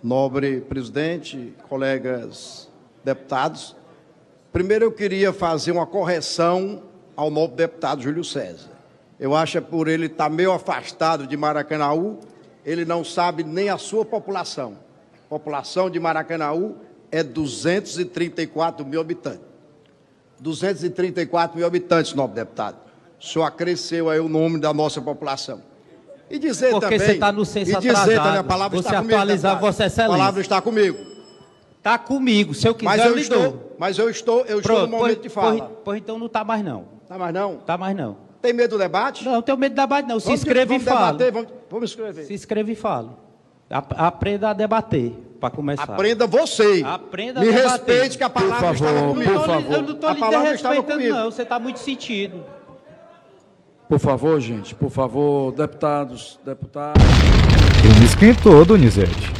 Nobre 0.00 0.60
presidente, 0.60 1.54
colegas 1.68 2.70
deputados, 3.02 3.74
primeiro 4.52 4.84
eu 4.84 4.92
queria 4.92 5.32
fazer 5.32 5.72
uma 5.72 5.86
correção 5.86 6.84
ao 7.16 7.32
novo 7.32 7.56
deputado 7.56 8.00
Júlio 8.00 8.22
César. 8.22 8.73
Eu 9.18 9.34
acho 9.34 9.52
que 9.52 9.58
é 9.58 9.60
por 9.60 9.88
ele 9.88 10.06
estar 10.06 10.28
meio 10.28 10.52
afastado 10.52 11.26
de 11.26 11.36
Maracanaú, 11.36 12.18
ele 12.64 12.84
não 12.84 13.04
sabe 13.04 13.44
nem 13.44 13.68
a 13.70 13.78
sua 13.78 14.04
população. 14.04 14.76
A 15.26 15.28
população 15.28 15.88
de 15.88 16.00
Maracanaú 16.00 16.76
é 17.10 17.22
234 17.22 18.84
mil 18.84 19.00
habitantes. 19.00 19.40
234 20.40 21.56
mil 21.56 21.66
habitantes, 21.66 22.12
nobre 22.14 22.36
deputado. 22.36 22.76
Senhor 23.20 23.44
acresceu 23.44 24.10
aí 24.10 24.20
o 24.20 24.28
nome 24.28 24.58
da 24.60 24.72
nossa 24.74 25.00
população. 25.00 25.62
E 26.28 26.38
dizer 26.38 26.70
Porque 26.70 26.86
também. 26.86 26.98
você 26.98 27.12
está 27.12 27.30
no 27.32 27.44
censo 27.44 27.70
e 27.70 27.74
dizer 27.76 27.90
atrasado. 27.90 28.22
também, 28.24 28.38
a 28.40 28.44
palavra 28.44 28.76
Você 28.76 28.88
está 28.88 28.98
comigo. 29.00 29.14
atualizar. 29.14 29.60
Vossa 29.60 29.84
Excelência. 29.86 30.14
A 30.14 30.18
palavra 30.18 30.40
está 30.40 30.60
comigo. 30.60 30.98
Está 31.78 31.98
comigo, 31.98 32.54
se 32.54 32.66
eu 32.66 32.74
quiser 32.74 32.88
Mas 32.96 33.04
eu 33.04 33.10
eu 33.12 33.18
estou, 33.18 33.42
dou. 33.42 33.76
mas 33.78 33.98
eu 33.98 34.08
estou, 34.10 34.40
eu 34.46 34.58
estou 34.58 34.80
no 34.80 34.88
momento 34.88 35.04
pois, 35.16 35.22
de 35.22 35.28
fala. 35.28 35.58
Pois, 35.58 35.70
pois 35.84 35.98
então 36.00 36.18
não 36.18 36.26
está 36.26 36.42
mais 36.42 36.64
não. 36.64 36.86
Tá 37.06 37.18
mais 37.18 37.34
não? 37.34 37.56
Tá 37.58 37.76
mais 37.76 37.94
não. 37.94 38.16
Tem 38.44 38.52
medo 38.52 38.72
do 38.72 38.78
debate? 38.78 39.24
Não, 39.24 39.32
não 39.32 39.40
tenho 39.42 39.56
medo 39.56 39.74
de 39.74 39.80
debate 39.80 40.06
não. 40.06 40.20
Se 40.20 40.26
Vamos- 40.26 40.40
inscreva 40.40 40.74
e 40.74 40.78
fala. 40.78 41.06
debater, 41.12 41.32
vamos, 41.32 41.48
vamos 41.70 41.90
escrever. 41.90 42.24
Se 42.26 42.34
inscreva 42.34 42.70
e 42.70 42.74
fale. 42.74 43.08
Ap- 43.70 43.94
Aprenda 43.96 44.50
a 44.50 44.52
debater. 44.52 45.12
para 45.40 45.50
começar. 45.50 45.82
Aprenda 45.84 46.26
você. 46.26 46.82
Aprenda 46.86 47.40
Me 47.40 47.48
a 47.48 47.52
debater. 47.52 47.70
respeite 47.72 48.18
que 48.18 48.24
a 48.24 48.28
palavra 48.30 48.68
Por 48.68 48.76
favor, 48.76 49.08
comigo. 49.14 49.32
por 49.32 49.46
favor. 49.46 49.72
Eu 49.74 49.82
não 49.82 49.92
estou 49.94 50.10
A 50.10 50.12
lhe 50.74 50.82
comigo. 50.82 51.14
não. 51.14 51.30
Você 51.30 51.42
está 51.42 51.58
muito 51.58 51.78
sentido. 51.78 52.44
Por 53.88 53.98
favor, 53.98 54.38
gente, 54.40 54.74
por 54.74 54.90
favor, 54.90 55.52
deputados, 55.52 56.38
deputados. 56.44 57.02
Ele 57.82 57.98
me 57.98 58.04
esquentou, 58.06 58.64
Donizete. 58.64 59.32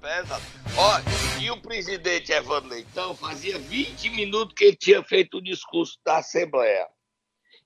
Pesado. 0.00 0.42
Ó, 0.78 1.42
e 1.42 1.50
o 1.50 1.60
presidente 1.60 2.32
Evandro 2.32 2.70
Leitão 2.70 3.14
fazia 3.14 3.58
20 3.58 4.08
minutos 4.10 4.54
que 4.54 4.64
ele 4.64 4.76
tinha 4.76 5.02
feito 5.02 5.36
o 5.36 5.42
discurso 5.42 5.98
da 6.02 6.18
Assembleia. 6.18 6.88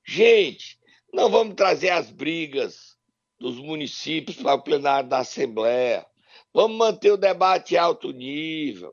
Gente, 0.05 0.77
não 1.13 1.31
vamos 1.31 1.55
trazer 1.55 1.91
as 1.91 2.11
brigas 2.11 2.97
dos 3.39 3.59
municípios 3.59 4.37
para 4.37 4.55
o 4.55 4.63
plenário 4.63 5.09
da 5.09 5.19
Assembleia. 5.19 6.05
Vamos 6.53 6.77
manter 6.77 7.13
o 7.13 7.17
debate 7.17 7.77
alto 7.77 8.11
nível. 8.11 8.93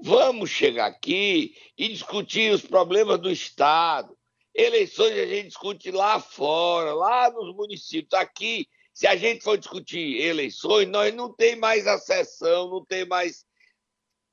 Vamos 0.00 0.50
chegar 0.50 0.86
aqui 0.86 1.56
e 1.76 1.88
discutir 1.88 2.52
os 2.52 2.62
problemas 2.62 3.18
do 3.18 3.32
Estado. 3.32 4.16
Eleições 4.54 5.12
a 5.12 5.26
gente 5.26 5.48
discute 5.48 5.90
lá 5.90 6.20
fora, 6.20 6.94
lá 6.94 7.30
nos 7.32 7.52
municípios. 7.56 8.12
Aqui, 8.12 8.68
se 8.92 9.06
a 9.06 9.16
gente 9.16 9.42
for 9.42 9.56
discutir 9.56 10.20
eleições, 10.20 10.86
nós 10.88 11.14
não 11.14 11.32
tem 11.32 11.56
mais 11.56 11.86
a 11.86 11.98
sessão, 11.98 12.68
não 12.68 12.84
tem 12.84 13.06
mais 13.06 13.44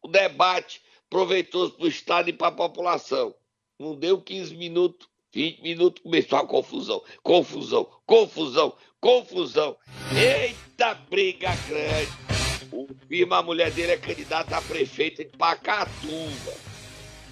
o 0.02 0.08
debate 0.08 0.82
proveitoso 1.10 1.74
para 1.74 1.86
o 1.86 1.90
Estado 1.90 2.30
e 2.30 2.34
para 2.34 2.48
a 2.48 2.52
população. 2.52 3.34
Não 3.80 3.96
deu 3.96 4.22
15 4.22 4.56
minutos, 4.56 5.08
20 5.34 5.62
minutos, 5.62 6.04
começou 6.04 6.38
a 6.38 6.46
confusão. 6.46 7.02
Confusão, 7.24 7.90
confusão, 8.06 8.76
confusão. 9.00 9.78
Eita 10.14 10.94
briga 10.94 11.50
grande. 11.68 12.12
O 12.72 12.88
firma, 13.08 13.38
a 13.38 13.44
mulher 13.44 13.72
dele 13.72 13.94
é 13.94 13.98
candidata 13.98 14.58
a 14.58 14.62
prefeita 14.62 15.24
de 15.24 15.36
Pacatuba. 15.38 16.54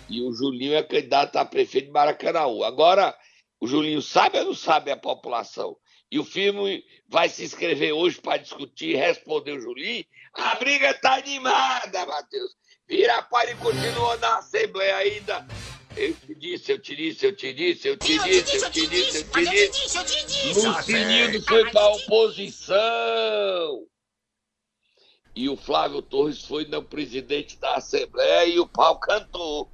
E 0.10 0.22
o 0.22 0.32
Julinho 0.32 0.74
é 0.74 0.82
candidato 0.82 1.36
a 1.36 1.46
prefeito 1.46 1.88
de 1.88 1.92
Maracanãú. 1.92 2.64
Agora, 2.64 3.16
o 3.60 3.68
Julinho 3.68 4.02
sabe 4.02 4.40
ou 4.40 4.46
não 4.46 4.54
sabe 4.56 4.90
a 4.90 4.98
população? 4.98 5.76
E 6.10 6.20
o 6.20 6.24
filme 6.24 6.84
vai 7.08 7.28
se 7.28 7.44
inscrever 7.44 7.92
hoje 7.92 8.20
para 8.22 8.38
discutir 8.38 8.96
responder 8.96 9.54
o 9.54 9.62
Julinho. 9.62 10.06
A 10.34 10.56
briga 10.56 10.94
tá 10.94 11.16
animada, 11.16 12.06
Matheus. 12.06 12.56
Vira 12.88 13.22
para 13.24 13.52
e 13.52 13.56
continua 13.56 14.16
na 14.18 14.38
Assembleia 14.38 14.96
ainda. 14.98 15.46
Eu 15.98 16.14
te 16.14 16.36
disse, 16.36 16.72
eu 16.72 16.80
te 16.80 16.96
disse, 16.96 17.26
eu 17.26 17.36
te 17.36 17.54
disse, 17.54 17.88
eu 17.88 17.98
te 17.98 18.20
disse, 18.20 18.56
eu 18.58 18.72
te 18.72 18.88
disse, 18.88 19.18
eu 19.18 19.26
te 19.26 19.34
mas 19.34 19.48
eu 19.48 19.52
te 19.52 19.58
disse. 19.58 19.88
disse, 19.88 19.98
eu 19.98 20.06
te 20.06 20.26
disse. 20.26 20.68
Lucinildo 20.68 21.42
foi 21.44 21.72
para 21.72 21.82
a 21.82 21.96
oposição. 21.96 23.88
E 25.36 25.50
o 25.50 25.58
Flávio 25.58 26.02
Torres 26.02 26.46
foi 26.46 26.66
no 26.66 26.84
presidente 26.84 27.58
da 27.58 27.76
Assembleia 27.76 28.46
e 28.46 28.60
o 28.60 28.68
pau 28.68 29.00
cantou. 29.00 29.70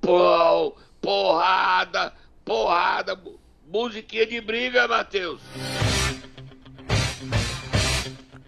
Pau, 0.00 0.76
porrada, 1.00 2.14
porrada. 2.44 3.20
Musiquinha 3.68 4.24
de 4.26 4.40
briga, 4.40 4.86
Matheus. 4.86 5.40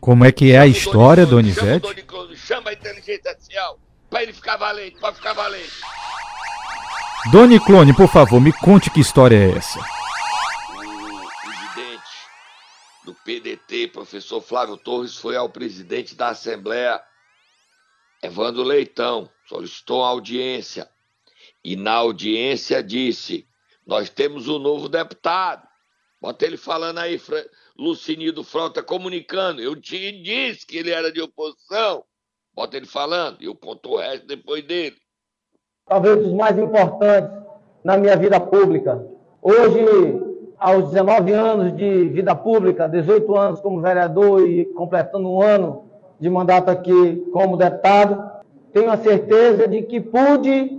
Como 0.00 0.24
é 0.24 0.30
que 0.30 0.52
é 0.52 0.58
a 0.58 0.60
Chama 0.60 0.68
história, 0.68 1.26
Doni 1.26 1.52
Close, 1.52 1.60
Chama 1.60 1.66
o 1.66 1.80
Donizete? 1.80 1.94
Doni 1.94 2.02
Close, 2.02 2.36
chama 2.36 2.70
a 2.70 2.72
inteligência 2.72 3.30
artificial 3.30 3.80
para 4.08 4.22
ele 4.22 4.32
ficar 4.32 4.56
valente, 4.56 4.98
para 5.00 5.12
ficar 5.12 5.32
valente. 5.32 5.80
Doni 7.32 7.58
Clone, 7.58 7.94
por 7.94 8.08
favor, 8.08 8.40
me 8.40 8.52
conte 8.52 8.90
que 8.90 9.00
história 9.00 9.36
é 9.36 9.58
essa. 9.58 9.80
o 9.80 11.42
presidente 11.42 12.10
do 13.04 13.14
PDT, 13.14 13.88
professor 13.88 14.40
Flávio 14.40 14.76
Torres, 14.76 15.16
foi 15.16 15.36
ao 15.36 15.48
presidente 15.48 16.14
da 16.14 16.28
Assembleia, 16.28 17.02
Evandro 18.22 18.62
Leitão, 18.62 19.28
solicitou 19.48 20.00
uma 20.00 20.08
audiência. 20.08 20.88
E 21.64 21.74
na 21.74 21.94
audiência 21.94 22.82
disse: 22.82 23.48
Nós 23.88 24.10
temos 24.10 24.46
um 24.48 24.58
novo 24.58 24.88
deputado. 24.88 25.66
Bota 26.20 26.44
ele 26.44 26.56
falando 26.58 26.98
aí, 26.98 27.18
Fra- 27.18 27.44
Lucinildo 27.76 28.44
Frota, 28.44 28.82
comunicando. 28.82 29.62
Eu 29.62 29.74
te 29.74 30.12
disse 30.22 30.66
que 30.66 30.76
ele 30.76 30.90
era 30.90 31.10
de 31.10 31.22
oposição. 31.22 32.04
Bota 32.54 32.76
ele 32.76 32.86
falando. 32.86 33.38
E 33.40 33.46
eu 33.46 33.54
conto 33.54 33.90
o 33.92 33.96
resto 33.96 34.26
depois 34.26 34.62
dele. 34.64 34.96
talvez 35.86 36.26
os 36.26 36.34
mais 36.34 36.58
importantes 36.58 37.30
na 37.82 37.96
minha 37.96 38.14
vida 38.16 38.38
pública. 38.38 39.02
Hoje, 39.40 39.86
aos 40.58 40.90
19 40.90 41.32
anos 41.32 41.74
de 41.76 42.08
vida 42.08 42.34
pública, 42.34 42.86
18 42.88 43.34
anos 43.36 43.60
como 43.60 43.80
vereador 43.80 44.46
e 44.46 44.66
completando 44.66 45.30
um 45.30 45.40
ano 45.40 45.88
de 46.20 46.28
mandato 46.28 46.68
aqui 46.68 47.24
como 47.32 47.56
deputado, 47.56 48.30
tenho 48.72 48.90
a 48.90 48.98
certeza 48.98 49.66
de 49.66 49.82
que 49.82 49.98
pude, 50.00 50.78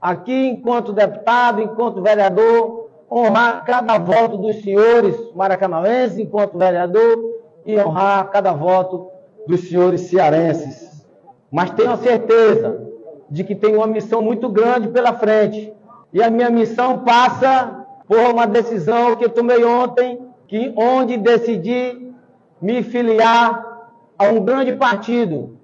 aqui 0.00 0.48
enquanto 0.48 0.92
deputado, 0.92 1.60
enquanto 1.60 2.02
vereador, 2.02 2.88
honrar 3.10 3.64
cada 3.64 3.98
voto 3.98 4.36
dos 4.36 4.62
senhores 4.62 5.16
maracanauenses 5.34 6.18
enquanto 6.18 6.58
vereador 6.58 7.18
e 7.64 7.78
honrar 7.78 8.30
cada 8.30 8.52
voto 8.52 9.08
dos 9.46 9.68
senhores 9.68 10.02
cearenses. 10.02 11.06
Mas 11.50 11.70
tenho 11.70 11.96
certeza 11.96 12.84
de 13.30 13.44
que 13.44 13.54
tenho 13.54 13.78
uma 13.78 13.86
missão 13.86 14.22
muito 14.22 14.48
grande 14.48 14.88
pela 14.88 15.14
frente. 15.14 15.72
E 16.12 16.22
a 16.22 16.30
minha 16.30 16.50
missão 16.50 17.00
passa 17.00 17.86
por 18.06 18.18
uma 18.18 18.46
decisão 18.46 19.16
que 19.16 19.24
eu 19.24 19.30
tomei 19.30 19.64
ontem, 19.64 20.20
que 20.46 20.72
onde 20.76 21.16
decidi 21.16 22.12
me 22.60 22.82
filiar 22.82 23.88
a 24.18 24.24
um 24.28 24.44
grande 24.44 24.72
partido, 24.74 25.58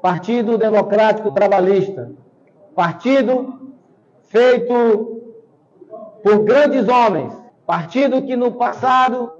Partido 0.00 0.58
Democrático 0.58 1.30
Trabalhista, 1.32 2.12
partido 2.74 3.74
feito 4.28 5.20
por 6.22 6.44
grandes 6.44 6.88
homens, 6.88 7.32
partido 7.66 8.22
que 8.22 8.36
no 8.36 8.52
passado 8.52 9.30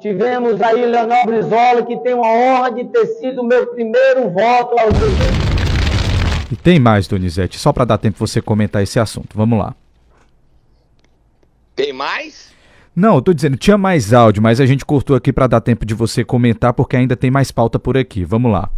tivemos 0.00 0.60
aí 0.60 0.84
Leonel 0.86 1.26
Brizola, 1.26 1.82
que 1.84 1.96
tem 1.98 2.12
a 2.12 2.16
honra 2.16 2.72
de 2.72 2.84
ter 2.84 3.06
sido 3.06 3.44
meu 3.44 3.66
primeiro 3.68 4.30
voto 4.30 4.78
aos 4.78 4.94
E 6.50 6.56
tem 6.56 6.80
mais, 6.80 7.06
Donizete, 7.06 7.58
só 7.58 7.72
para 7.72 7.84
dar 7.84 7.98
tempo 7.98 8.18
você 8.18 8.40
comentar 8.40 8.82
esse 8.82 8.98
assunto. 8.98 9.36
Vamos 9.36 9.58
lá. 9.58 9.74
Tem 11.76 11.92
mais? 11.92 12.50
Não, 12.94 13.16
eu 13.16 13.22
tô 13.22 13.32
dizendo, 13.32 13.56
tinha 13.56 13.78
mais 13.78 14.12
áudio, 14.12 14.42
mas 14.42 14.60
a 14.60 14.66
gente 14.66 14.84
cortou 14.84 15.14
aqui 15.14 15.32
para 15.32 15.46
dar 15.46 15.60
tempo 15.60 15.86
de 15.86 15.94
você 15.94 16.24
comentar, 16.24 16.72
porque 16.72 16.96
ainda 16.96 17.16
tem 17.16 17.30
mais 17.30 17.52
pauta 17.52 17.78
por 17.78 17.96
aqui. 17.96 18.24
Vamos 18.24 18.50
lá. 18.50 18.68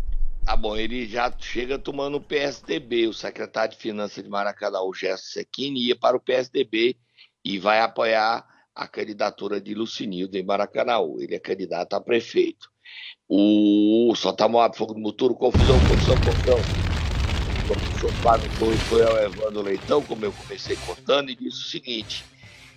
Tá 0.45 0.57
bom, 0.57 0.77
ele 0.77 1.07
já 1.07 1.33
chega 1.39 1.79
tomando 1.79 2.17
o 2.17 2.21
PSDB, 2.21 3.07
o 3.07 3.13
secretário 3.13 3.75
de 3.75 3.81
Finanças 3.81 4.23
de 4.23 4.29
Maracanã, 4.29 4.81
o 4.81 4.93
Gerson 4.93 5.25
Sequini, 5.25 5.87
ia 5.87 5.97
para 5.97 6.17
o 6.17 6.21
PSDB 6.21 6.97
e 7.45 7.59
vai 7.59 7.81
apoiar 7.81 8.45
a 8.75 8.89
candidatura 8.89 9.61
de 9.61 9.75
Lucinildo 9.75 10.37
em 10.37 10.43
Maracanãú. 10.43 11.21
Ele 11.21 11.35
é 11.35 11.39
candidato 11.39 11.95
a 11.95 12.01
prefeito. 12.01 12.71
O 13.29 14.13
só 14.17 14.33
tá 14.33 14.49
moado 14.49 14.77
fogo 14.77 14.95
no 14.95 15.01
motor, 15.01 15.33
confusão, 15.35 15.79
confusão, 15.79 16.17
confusão. 16.17 16.59
O 16.59 17.75
professor 17.75 18.13
Torres 18.59 18.81
foi 18.89 19.03
ao 19.05 19.19
Evandro 19.19 19.63
Leitão, 19.63 20.03
como 20.03 20.25
eu 20.25 20.33
comecei 20.33 20.77
contando, 20.77 21.31
e 21.31 21.37
disse 21.37 21.59
o 21.59 21.69
seguinte: 21.71 22.25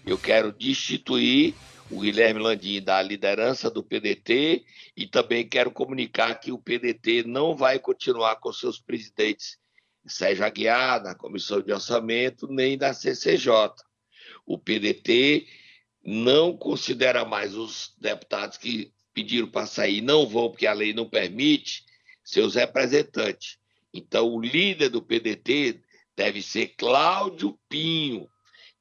eu 0.06 0.18
quero 0.18 0.52
destituir 0.52 1.56
o 1.90 2.00
Guilherme 2.00 2.40
Landim 2.40 2.82
da 2.82 3.02
liderança 3.02 3.70
do 3.70 3.84
PDT 3.84 4.66
e 4.98 5.08
também 5.08 5.48
quero 5.48 5.72
comunicar 5.72 6.36
que 6.36 6.52
o 6.52 6.58
PDT 6.58 7.24
não 7.24 7.56
vai 7.56 7.80
continuar 7.80 8.38
com 8.38 8.52
seus 8.52 8.80
presidentes 8.80 9.58
Sérgio 10.08 10.46
Aguiar, 10.46 11.02
na 11.02 11.16
Comissão 11.16 11.62
de 11.62 11.72
Orçamento, 11.72 12.48
nem 12.48 12.78
da 12.78 12.94
CCJ. 12.94 13.52
O 14.46 14.58
PDT 14.58 15.48
não 16.04 16.56
considera 16.56 17.26
mais 17.26 17.56
os 17.56 17.94
deputados 17.98 18.58
que 18.58 18.94
pediram 19.14 19.50
para 19.50 19.66
sair, 19.66 20.02
não 20.02 20.28
vão, 20.28 20.50
porque 20.50 20.68
a 20.68 20.74
lei 20.74 20.94
não 20.94 21.10
permite, 21.10 21.84
seus 22.24 22.56
representantes. 22.56 23.58
Então, 23.94 24.28
o 24.28 24.42
líder 24.42 24.90
do 24.90 25.02
PDT 25.02 25.82
deve 26.16 26.42
ser 26.42 26.68
Cláudio 26.78 27.58
Pinho, 27.68 28.30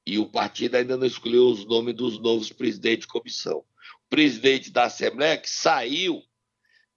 e 0.07 0.19
o 0.19 0.29
partido 0.29 0.77
ainda 0.77 0.97
não 0.97 1.07
escolheu 1.07 1.47
os 1.47 1.65
nomes 1.65 1.95
dos 1.95 2.19
novos 2.19 2.53
presidentes 2.53 3.07
de 3.07 3.13
comissão. 3.13 3.59
O 3.59 4.09
presidente 4.11 4.71
da 4.71 4.85
Assembleia, 4.85 5.39
que 5.39 5.49
saiu 5.49 6.23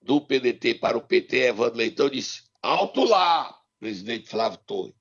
do 0.01 0.21
PDT 0.21 0.75
para 0.75 0.97
o 0.97 1.01
PT, 1.01 1.37
Evandro 1.47 1.77
Leitão, 1.77 2.09
disse: 2.09 2.43
alto 2.61 3.03
lá, 3.03 3.57
presidente 3.79 4.29
Flávio 4.29 4.59
Torres. 4.65 4.95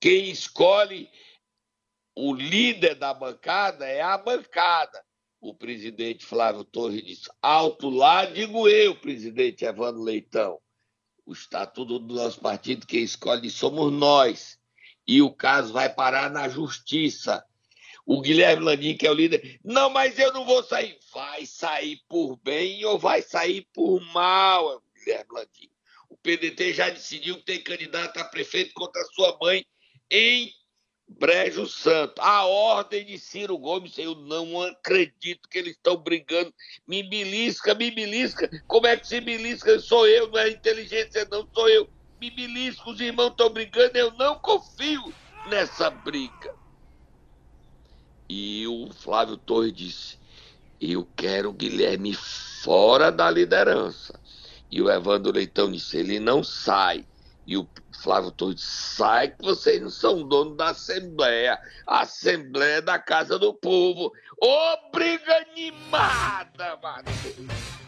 Quem 0.00 0.30
escolhe 0.30 1.08
o 2.14 2.34
líder 2.34 2.96
da 2.96 3.14
bancada 3.14 3.86
é 3.86 4.00
a 4.00 4.18
bancada. 4.18 5.02
O 5.40 5.54
presidente 5.54 6.26
Flávio 6.26 6.64
Torres 6.64 7.04
disse: 7.04 7.30
alto 7.40 7.88
lá, 7.88 8.26
digo 8.26 8.68
eu, 8.68 8.96
presidente 8.96 9.64
Evandro 9.64 10.02
Leitão. 10.02 10.60
O 11.24 11.32
estatuto 11.32 11.98
do 11.98 12.14
nosso 12.14 12.40
partido, 12.40 12.86
quem 12.86 13.02
escolhe 13.02 13.48
somos 13.50 13.92
nós. 13.92 14.57
E 15.08 15.22
o 15.22 15.30
caso 15.30 15.72
vai 15.72 15.88
parar 15.88 16.30
na 16.30 16.50
justiça. 16.50 17.42
o 18.04 18.20
Guilherme 18.20 18.64
Landim, 18.64 18.96
que 18.96 19.06
é 19.06 19.10
o 19.10 19.14
líder, 19.14 19.58
não, 19.64 19.90
mas 19.90 20.18
eu 20.18 20.32
não 20.32 20.44
vou 20.44 20.62
sair. 20.62 20.98
Vai 21.12 21.46
sair 21.46 22.00
por 22.08 22.36
bem 22.36 22.84
ou 22.84 22.98
vai 22.98 23.22
sair 23.22 23.66
por 23.72 24.00
mal, 24.12 24.82
Guilherme 24.94 25.32
Landim. 25.32 25.70
O 26.10 26.16
PDT 26.16 26.74
já 26.74 26.90
decidiu 26.90 27.36
que 27.36 27.44
tem 27.44 27.62
candidato 27.62 28.18
a 28.18 28.24
prefeito 28.24 28.72
contra 28.74 29.02
sua 29.14 29.36
mãe 29.40 29.64
em 30.10 30.52
Brejo 31.08 31.66
Santo. 31.66 32.20
A 32.20 32.44
ordem 32.44 33.04
de 33.04 33.18
Ciro 33.18 33.56
Gomes, 33.56 33.96
eu 33.96 34.14
não 34.14 34.62
acredito 34.62 35.48
que 35.48 35.58
eles 35.58 35.72
estão 35.72 35.96
brigando. 35.96 36.52
Me 36.86 37.02
belisca, 37.02 37.74
me 37.74 37.90
belisca. 37.90 38.48
Como 38.66 38.86
é 38.86 38.96
que 38.96 39.06
se 39.06 39.20
belisca? 39.20 39.78
Sou 39.78 40.06
eu, 40.06 40.28
não 40.28 40.38
é 40.38 40.50
inteligência, 40.50 41.26
não 41.30 41.48
sou 41.54 41.68
eu. 41.68 41.88
Me 42.20 42.30
belisca, 42.30 42.90
os 42.90 43.00
irmãos 43.00 43.30
estão 43.30 43.48
brigando, 43.48 43.96
eu 43.96 44.10
não 44.12 44.36
confio 44.38 45.12
nessa 45.48 45.88
briga. 45.88 46.54
E 48.28 48.66
o 48.66 48.92
Flávio 48.92 49.36
Torres 49.36 49.72
disse: 49.72 50.18
Eu 50.80 51.08
quero 51.16 51.50
o 51.50 51.52
Guilherme 51.52 52.14
fora 52.14 53.10
da 53.10 53.30
liderança. 53.30 54.20
E 54.70 54.82
o 54.82 54.90
Evandro 54.90 55.32
Leitão 55.32 55.70
disse: 55.70 55.96
Ele 55.96 56.18
não 56.20 56.42
sai. 56.44 57.06
E 57.46 57.56
o 57.56 57.66
Flávio 58.02 58.30
Torres 58.30 58.60
sai 58.60 59.28
que 59.28 59.42
vocês 59.42 59.80
não 59.80 59.88
são 59.88 60.28
dono 60.28 60.54
da 60.54 60.70
Assembleia. 60.70 61.58
A 61.86 62.00
Assembleia 62.00 62.76
é 62.76 62.82
da 62.82 62.98
Casa 62.98 63.38
do 63.38 63.54
Povo. 63.54 64.12
Ô, 64.42 64.90
briga 64.92 65.34
animada, 65.36 66.76
mano. 66.82 67.87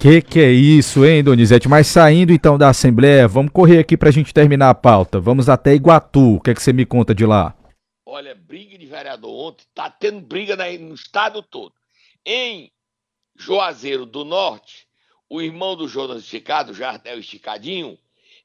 Que 0.00 0.22
que 0.22 0.40
é 0.40 0.50
isso, 0.50 1.04
hein, 1.04 1.22
Donizete? 1.22 1.68
Mas 1.68 1.86
saindo 1.86 2.32
então 2.32 2.56
da 2.56 2.70
Assembleia, 2.70 3.28
vamos 3.28 3.52
correr 3.52 3.80
aqui 3.80 3.98
pra 3.98 4.10
gente 4.10 4.32
terminar 4.32 4.70
a 4.70 4.74
pauta. 4.74 5.20
Vamos 5.20 5.46
até 5.50 5.74
Iguatu. 5.74 6.36
O 6.36 6.40
que 6.40 6.50
é 6.50 6.54
que 6.54 6.62
você 6.62 6.72
me 6.72 6.86
conta 6.86 7.14
de 7.14 7.26
lá? 7.26 7.54
Olha, 8.06 8.34
briga 8.34 8.78
de 8.78 8.86
vereador 8.86 9.30
ontem, 9.30 9.66
tá 9.74 9.90
tendo 9.90 10.22
briga 10.22 10.56
no 10.78 10.94
estado 10.94 11.42
todo. 11.42 11.74
Em 12.24 12.72
Juazeiro 13.36 14.06
do 14.06 14.24
Norte, 14.24 14.86
o 15.28 15.42
irmão 15.42 15.76
do 15.76 15.86
Jonas 15.86 16.22
Esticado, 16.22 16.72
Jardel 16.72 17.18
Esticadinho, 17.18 17.98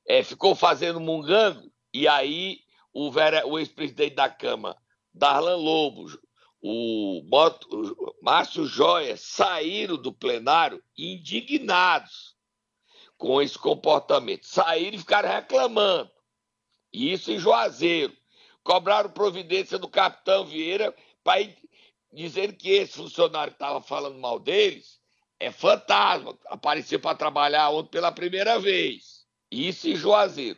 é, 0.06 0.22
ficou 0.24 0.56
fazendo 0.56 1.00
mungango, 1.00 1.72
e 1.94 2.06
aí 2.06 2.60
o, 2.94 3.10
o 3.10 3.60
ex-presidente 3.60 4.16
da 4.16 4.28
Câmara, 4.28 4.76
Darlan 5.14 5.56
Lobo, 5.56 6.08
o, 6.68 7.22
Márcio 8.24 8.66
Joia, 8.66 9.16
saíram 9.16 9.98
do 9.98 10.12
plenário 10.12 10.84
indignados 10.98 12.36
com 13.20 13.40
esse 13.40 13.56
comportamento. 13.56 14.48
Saíram 14.48 14.96
e 14.96 15.00
ficaram 15.00 15.30
reclamando. 15.30 16.10
Isso 16.92 17.32
em 17.32 17.38
Juazeiro 17.38 18.18
cobraram 18.64 19.12
providência 19.12 19.78
do 19.78 19.88
capitão 19.88 20.44
Vieira 20.44 20.92
para 21.24 21.48
dizer 22.12 22.54
que 22.54 22.72
esse 22.72 22.94
funcionário 22.94 23.54
que 23.54 23.58
estava 23.58 23.80
falando 23.80 24.18
mal 24.18 24.40
deles 24.40 25.00
é 25.40 25.52
fantasma, 25.52 26.36
apareceu 26.48 27.00
para 27.00 27.16
trabalhar 27.16 27.70
ontem 27.70 27.92
pela 27.92 28.12
primeira 28.12 28.58
vez. 28.58 29.28
Isso 29.52 29.88
em 29.88 29.96
Juazeiro. 29.96 30.58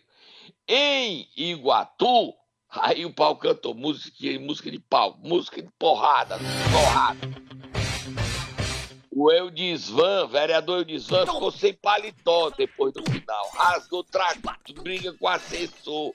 Em 0.65 1.29
Iguatu, 1.35 2.33
aí 2.69 3.05
o 3.05 3.13
pau 3.13 3.35
cantou 3.35 3.73
música, 3.73 4.17
música 4.39 4.71
de 4.71 4.79
pau, 4.79 5.17
música 5.23 5.61
de 5.61 5.69
porrada, 5.77 6.37
porrada. 6.71 7.27
O 9.11 9.31
Eudisvan, 9.31 10.27
vereador 10.27 10.79
Eudisvan, 10.79 11.25
ficou 11.25 11.51
sem 11.51 11.73
paletó 11.73 12.51
depois 12.51 12.93
do 12.93 13.03
final. 13.09 13.49
Rasgou 13.55 14.03
trato, 14.03 14.41
briga 14.83 15.11
com 15.13 15.25
o 15.25 15.29
assessor. 15.29 16.13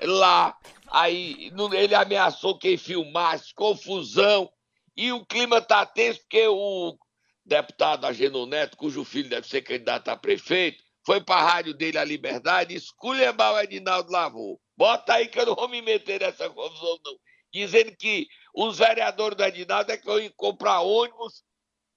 Lá, 0.00 0.56
Aí 0.92 1.50
ele 1.72 1.94
ameaçou 1.94 2.58
quem 2.58 2.76
filmasse, 2.76 3.54
confusão. 3.54 4.52
E 4.94 5.10
o 5.10 5.24
clima 5.24 5.58
tá 5.62 5.86
tenso 5.86 6.20
porque 6.20 6.46
o 6.46 6.94
deputado 7.46 8.04
Agenor 8.04 8.46
Neto, 8.46 8.76
cujo 8.76 9.02
filho 9.02 9.30
deve 9.30 9.48
ser 9.48 9.62
candidato 9.62 10.10
a 10.10 10.16
prefeito, 10.16 10.84
foi 11.06 11.22
para 11.22 11.40
a 11.40 11.50
rádio 11.50 11.72
dele, 11.72 11.96
a 11.96 12.04
Liberdade, 12.04 12.74
esculhambar 12.74 13.54
o 13.54 13.60
Edinaldo 13.60 14.12
Lavou. 14.12 14.60
Bota 14.82 15.14
aí 15.14 15.28
que 15.28 15.38
eu 15.38 15.46
não 15.46 15.54
vou 15.54 15.68
me 15.68 15.80
meter 15.80 16.18
nessa 16.18 16.50
confusão, 16.50 16.98
não. 17.04 17.16
Dizendo 17.52 17.94
que 17.94 18.26
os 18.52 18.78
vereadores 18.78 19.36
do 19.36 19.44
Edinaldo 19.44 19.92
é 19.92 19.96
que 19.96 20.04
vão 20.04 20.18
comprar 20.36 20.80
ônibus 20.80 21.44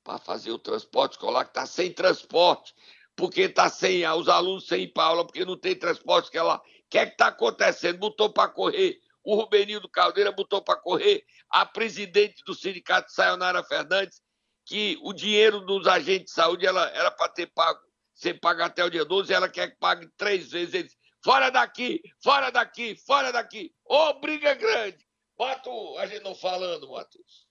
para 0.03 0.19
fazer 0.19 0.51
o 0.51 0.59
transporte 0.59 1.13
escolar, 1.13 1.45
que 1.45 1.49
está 1.49 1.65
sem 1.65 1.91
transporte, 1.91 2.75
porque 3.15 3.41
está 3.41 3.69
sem 3.69 4.07
os 4.07 4.29
alunos 4.29 4.67
sem 4.67 4.83
ir 4.83 4.89
para 4.89 5.05
aula, 5.05 5.25
porque 5.25 5.43
não 5.43 5.57
tem 5.57 5.75
transporte 5.75 6.29
que 6.29 6.37
ela 6.37 6.61
que 6.87 6.99
é 6.99 7.07
que 7.07 7.13
está 7.13 7.29
acontecendo? 7.29 7.97
Botou 7.97 8.31
para 8.31 8.49
correr 8.49 8.99
o 9.23 9.33
Rubenildo 9.33 9.89
Caldeira, 9.89 10.31
botou 10.31 10.61
para 10.61 10.79
correr 10.79 11.25
a 11.49 11.65
presidente 11.65 12.43
do 12.45 12.53
sindicato, 12.53 13.11
Sayonara 13.11 13.63
Fernandes, 13.63 14.21
que 14.63 14.95
o 15.01 15.11
dinheiro 15.11 15.59
dos 15.61 15.87
agentes 15.87 16.25
de 16.25 16.33
saúde 16.33 16.67
ela, 16.67 16.87
era 16.89 17.09
para 17.09 17.29
ter 17.29 17.47
pago, 17.47 17.79
ser 18.13 18.35
pago 18.39 18.61
até 18.61 18.85
o 18.85 18.91
dia 18.91 19.03
12, 19.03 19.33
ela 19.33 19.49
quer 19.49 19.71
que 19.71 19.77
pague 19.79 20.07
três 20.15 20.51
vezes. 20.51 20.95
Fora 21.25 21.49
daqui, 21.49 22.03
fora 22.23 22.51
daqui, 22.51 22.95
fora 22.95 23.31
daqui. 23.31 23.73
Ô, 23.83 23.95
oh, 23.95 24.13
briga 24.19 24.53
grande. 24.53 25.03
Bota 25.35 25.71
a 25.99 26.05
gente 26.05 26.23
não 26.23 26.35
falando, 26.35 26.91
Matheus. 26.91 27.47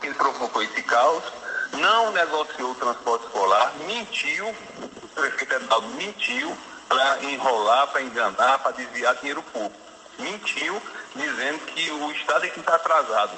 Ele 0.00 0.14
provocou 0.14 0.62
esse 0.62 0.82
caos, 0.84 1.24
não 1.72 2.12
negociou 2.12 2.70
o 2.70 2.74
transporte 2.76 3.26
escolar, 3.26 3.76
mentiu, 3.84 4.48
o 4.48 5.08
prefeito 5.08 5.54
Edaldo 5.54 5.88
mentiu, 5.88 6.56
para 6.88 7.22
enrolar, 7.24 7.88
para 7.88 8.00
enganar, 8.00 8.60
para 8.60 8.70
desviar 8.70 9.16
dinheiro 9.16 9.42
público. 9.42 9.76
Mentiu, 10.20 10.80
dizendo 11.14 11.58
que 11.66 11.90
o 11.90 12.12
Estado 12.12 12.46
é 12.46 12.48
que 12.48 12.60
está 12.60 12.76
atrasado. 12.76 13.36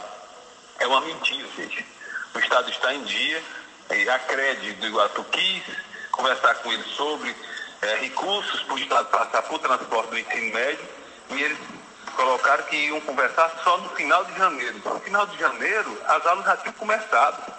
É 0.78 0.87
uma 0.87 1.00
mentira, 1.00 1.48
gente. 1.56 1.85
O 2.35 2.38
Estado 2.38 2.70
está 2.70 2.94
em 2.94 3.02
dia, 3.04 3.42
a 4.14 4.18
Crede 4.20 4.74
do 4.74 4.87
Iguatu 4.87 5.24
quis 5.24 5.64
conversar 6.12 6.56
com 6.56 6.72
ele 6.72 6.85
sobre 6.85 7.35
é, 7.82 7.96
recursos 7.96 8.62
para 8.62 8.74
o 8.74 8.78
Estado 8.78 9.08
passar 9.08 9.42
por 9.42 9.58
transporte 9.58 10.10
do 10.10 10.18
ensino 10.18 10.54
médio, 10.54 10.88
e 11.30 11.42
eles 11.42 11.58
colocaram 12.16 12.62
que 12.64 12.76
iam 12.76 13.00
conversar 13.00 13.50
só 13.64 13.76
no 13.78 13.88
final 13.90 14.24
de 14.24 14.38
janeiro. 14.38 14.80
No 14.84 15.00
final 15.00 15.26
de 15.26 15.38
janeiro, 15.38 15.98
as 16.06 16.24
aulas 16.26 16.44
já 16.44 16.56
tinham 16.58 16.74
começado. 16.74 17.52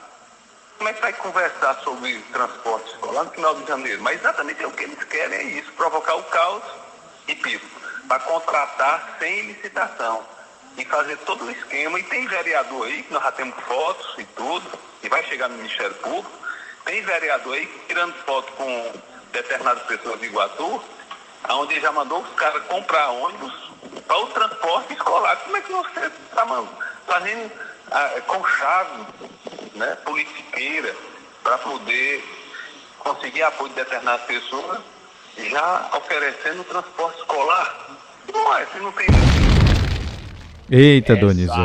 Como 0.78 0.90
é 0.90 0.94
que 0.94 1.02
vai 1.02 1.14
conversar 1.14 1.76
sobre 1.84 2.20
transporte 2.32 2.90
escolar 2.92 3.26
no 3.26 3.32
final 3.32 3.56
de 3.56 3.68
janeiro? 3.68 4.02
Mas 4.02 4.20
exatamente 4.20 4.64
é 4.64 4.68
o 4.68 4.72
que 4.72 4.84
eles 4.84 5.04
querem, 5.04 5.38
é 5.38 5.44
isso, 5.44 5.72
provocar 5.74 6.16
o 6.16 6.24
caos 6.24 6.64
e 7.28 7.36
pico, 7.36 7.66
para 8.08 8.20
contratar 8.22 9.18
sem 9.20 9.48
licitação 9.48 10.26
e 10.78 10.86
fazer 10.86 11.18
todo 11.20 11.46
o 11.46 11.52
esquema. 11.52 12.00
E 12.00 12.04
tem 12.04 12.28
vereador 12.28 12.88
aí, 12.88 13.04
que 13.04 13.14
nós 13.14 13.24
já 13.24 13.32
temos 13.32 13.56
fotos 13.64 14.16
e 14.18 14.24
tudo, 14.26 14.80
e 15.02 15.10
vai 15.10 15.24
chegar 15.26 15.50
no 15.50 15.58
Ministério 15.58 15.96
Público, 15.96 16.32
tem 16.86 17.02
vereador 17.02 17.54
aí 17.54 17.66
tirando 17.88 18.14
foto 18.26 18.52
com 18.54 18.94
determinadas 19.34 19.84
pessoas 19.84 20.20
de 20.20 20.28
Iguatu, 20.28 20.82
onde 21.50 21.80
já 21.82 21.92
mandou 21.92 22.22
os 22.22 22.30
caras 22.36 22.64
comprar 22.68 23.10
ônibus 23.10 23.54
para 24.08 24.18
o 24.20 24.28
transporte 24.28 24.94
escolar. 24.94 25.36
Como 25.38 25.58
é 25.58 25.62
que 25.62 25.72
você 25.72 26.06
está 26.06 26.46
fazendo 27.06 27.52
ah, 27.92 28.22
com 28.26 28.46
chave 28.46 29.06
né, 29.76 29.96
politiqueira 30.06 30.96
para 31.44 31.58
poder 31.58 32.24
conseguir 33.00 33.44
apoio 33.44 33.70
de 33.70 33.76
determinadas 33.76 34.26
pessoas, 34.26 34.80
já 35.38 35.90
oferecendo 35.98 36.64
transporte 36.64 37.20
escolar. 37.20 37.98
Não 38.32 38.58
é, 38.58 38.66
se 38.68 38.80
não 38.80 38.92
tem. 38.94 39.08
Eita, 40.72 41.16
Donizete. 41.16 41.60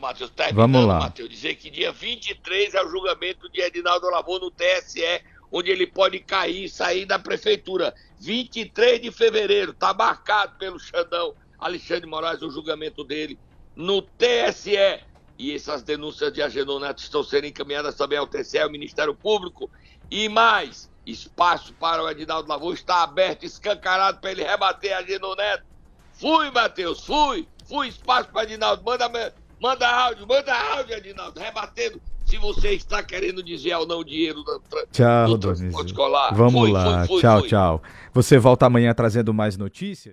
Matheus. 0.00 0.32
Vamos 0.52 0.84
lá. 0.84 1.00
Matheus, 1.00 1.30
dizer 1.30 1.54
que 1.54 1.70
dia 1.70 1.92
23 1.92 2.74
é 2.74 2.82
o 2.82 2.90
julgamento 2.90 3.48
de 3.48 3.60
Edinaldo 3.60 4.10
Lavor 4.10 4.40
no 4.40 4.50
TSE, 4.50 5.22
onde 5.50 5.70
ele 5.70 5.86
pode 5.86 6.20
cair 6.20 6.64
e 6.64 6.68
sair 6.68 7.04
da 7.04 7.18
prefeitura. 7.18 7.94
23 8.18 9.00
de 9.00 9.10
fevereiro, 9.10 9.72
tá 9.72 9.94
marcado 9.94 10.56
pelo 10.58 10.78
Xandão 10.78 11.34
Alexandre 11.58 12.06
Moraes 12.08 12.42
o 12.42 12.50
julgamento 12.50 13.04
dele 13.04 13.38
no 13.74 14.02
TSE 14.02 15.00
e 15.38 15.54
essas 15.54 15.82
denúncias 15.82 16.32
de 16.32 16.42
Agenor 16.42 16.80
Neto 16.80 16.98
estão 16.98 17.22
sendo 17.22 17.46
encaminhadas 17.46 17.94
também 17.94 18.18
ao 18.18 18.26
TCE, 18.26 18.58
ao 18.58 18.70
Ministério 18.70 19.14
Público. 19.14 19.70
E 20.10 20.28
mais, 20.28 20.90
espaço 21.06 21.72
para 21.74 22.02
o 22.02 22.10
Edinaldo 22.10 22.48
Lavor 22.48 22.74
está 22.74 23.02
aberto, 23.02 23.44
escancarado 23.44 24.20
para 24.20 24.32
ele 24.32 24.44
rebater 24.44 24.92
Agenor 24.92 25.36
Neto. 25.36 25.64
Fui, 26.12 26.50
Matheus, 26.50 27.06
fui, 27.06 27.48
fui, 27.66 27.88
espaço 27.88 28.28
para 28.30 28.42
Edinaldo. 28.42 28.82
Manda, 28.84 29.34
manda 29.58 29.88
áudio, 29.88 30.26
manda 30.26 30.54
áudio, 30.54 30.94
Edinaldo, 30.94 31.40
rebatendo 31.40 32.02
se 32.30 32.38
você 32.38 32.74
está 32.74 33.02
querendo 33.02 33.42
dizer 33.42 33.74
ou 33.74 33.86
não 33.86 34.04
dinheiro 34.04 34.44
do, 34.44 34.62
tchau, 34.92 35.26
do 35.26 35.38
transporte 35.38 35.88
escolar. 35.88 36.32
Vamos 36.32 36.60
fui, 36.60 36.70
lá, 36.70 37.00
fui, 37.00 37.08
fui, 37.08 37.20
tchau, 37.20 37.42
tchau. 37.42 37.82
Você 38.14 38.38
volta 38.38 38.66
amanhã 38.66 38.94
trazendo 38.94 39.34
mais 39.34 39.56
notícias? 39.56 40.08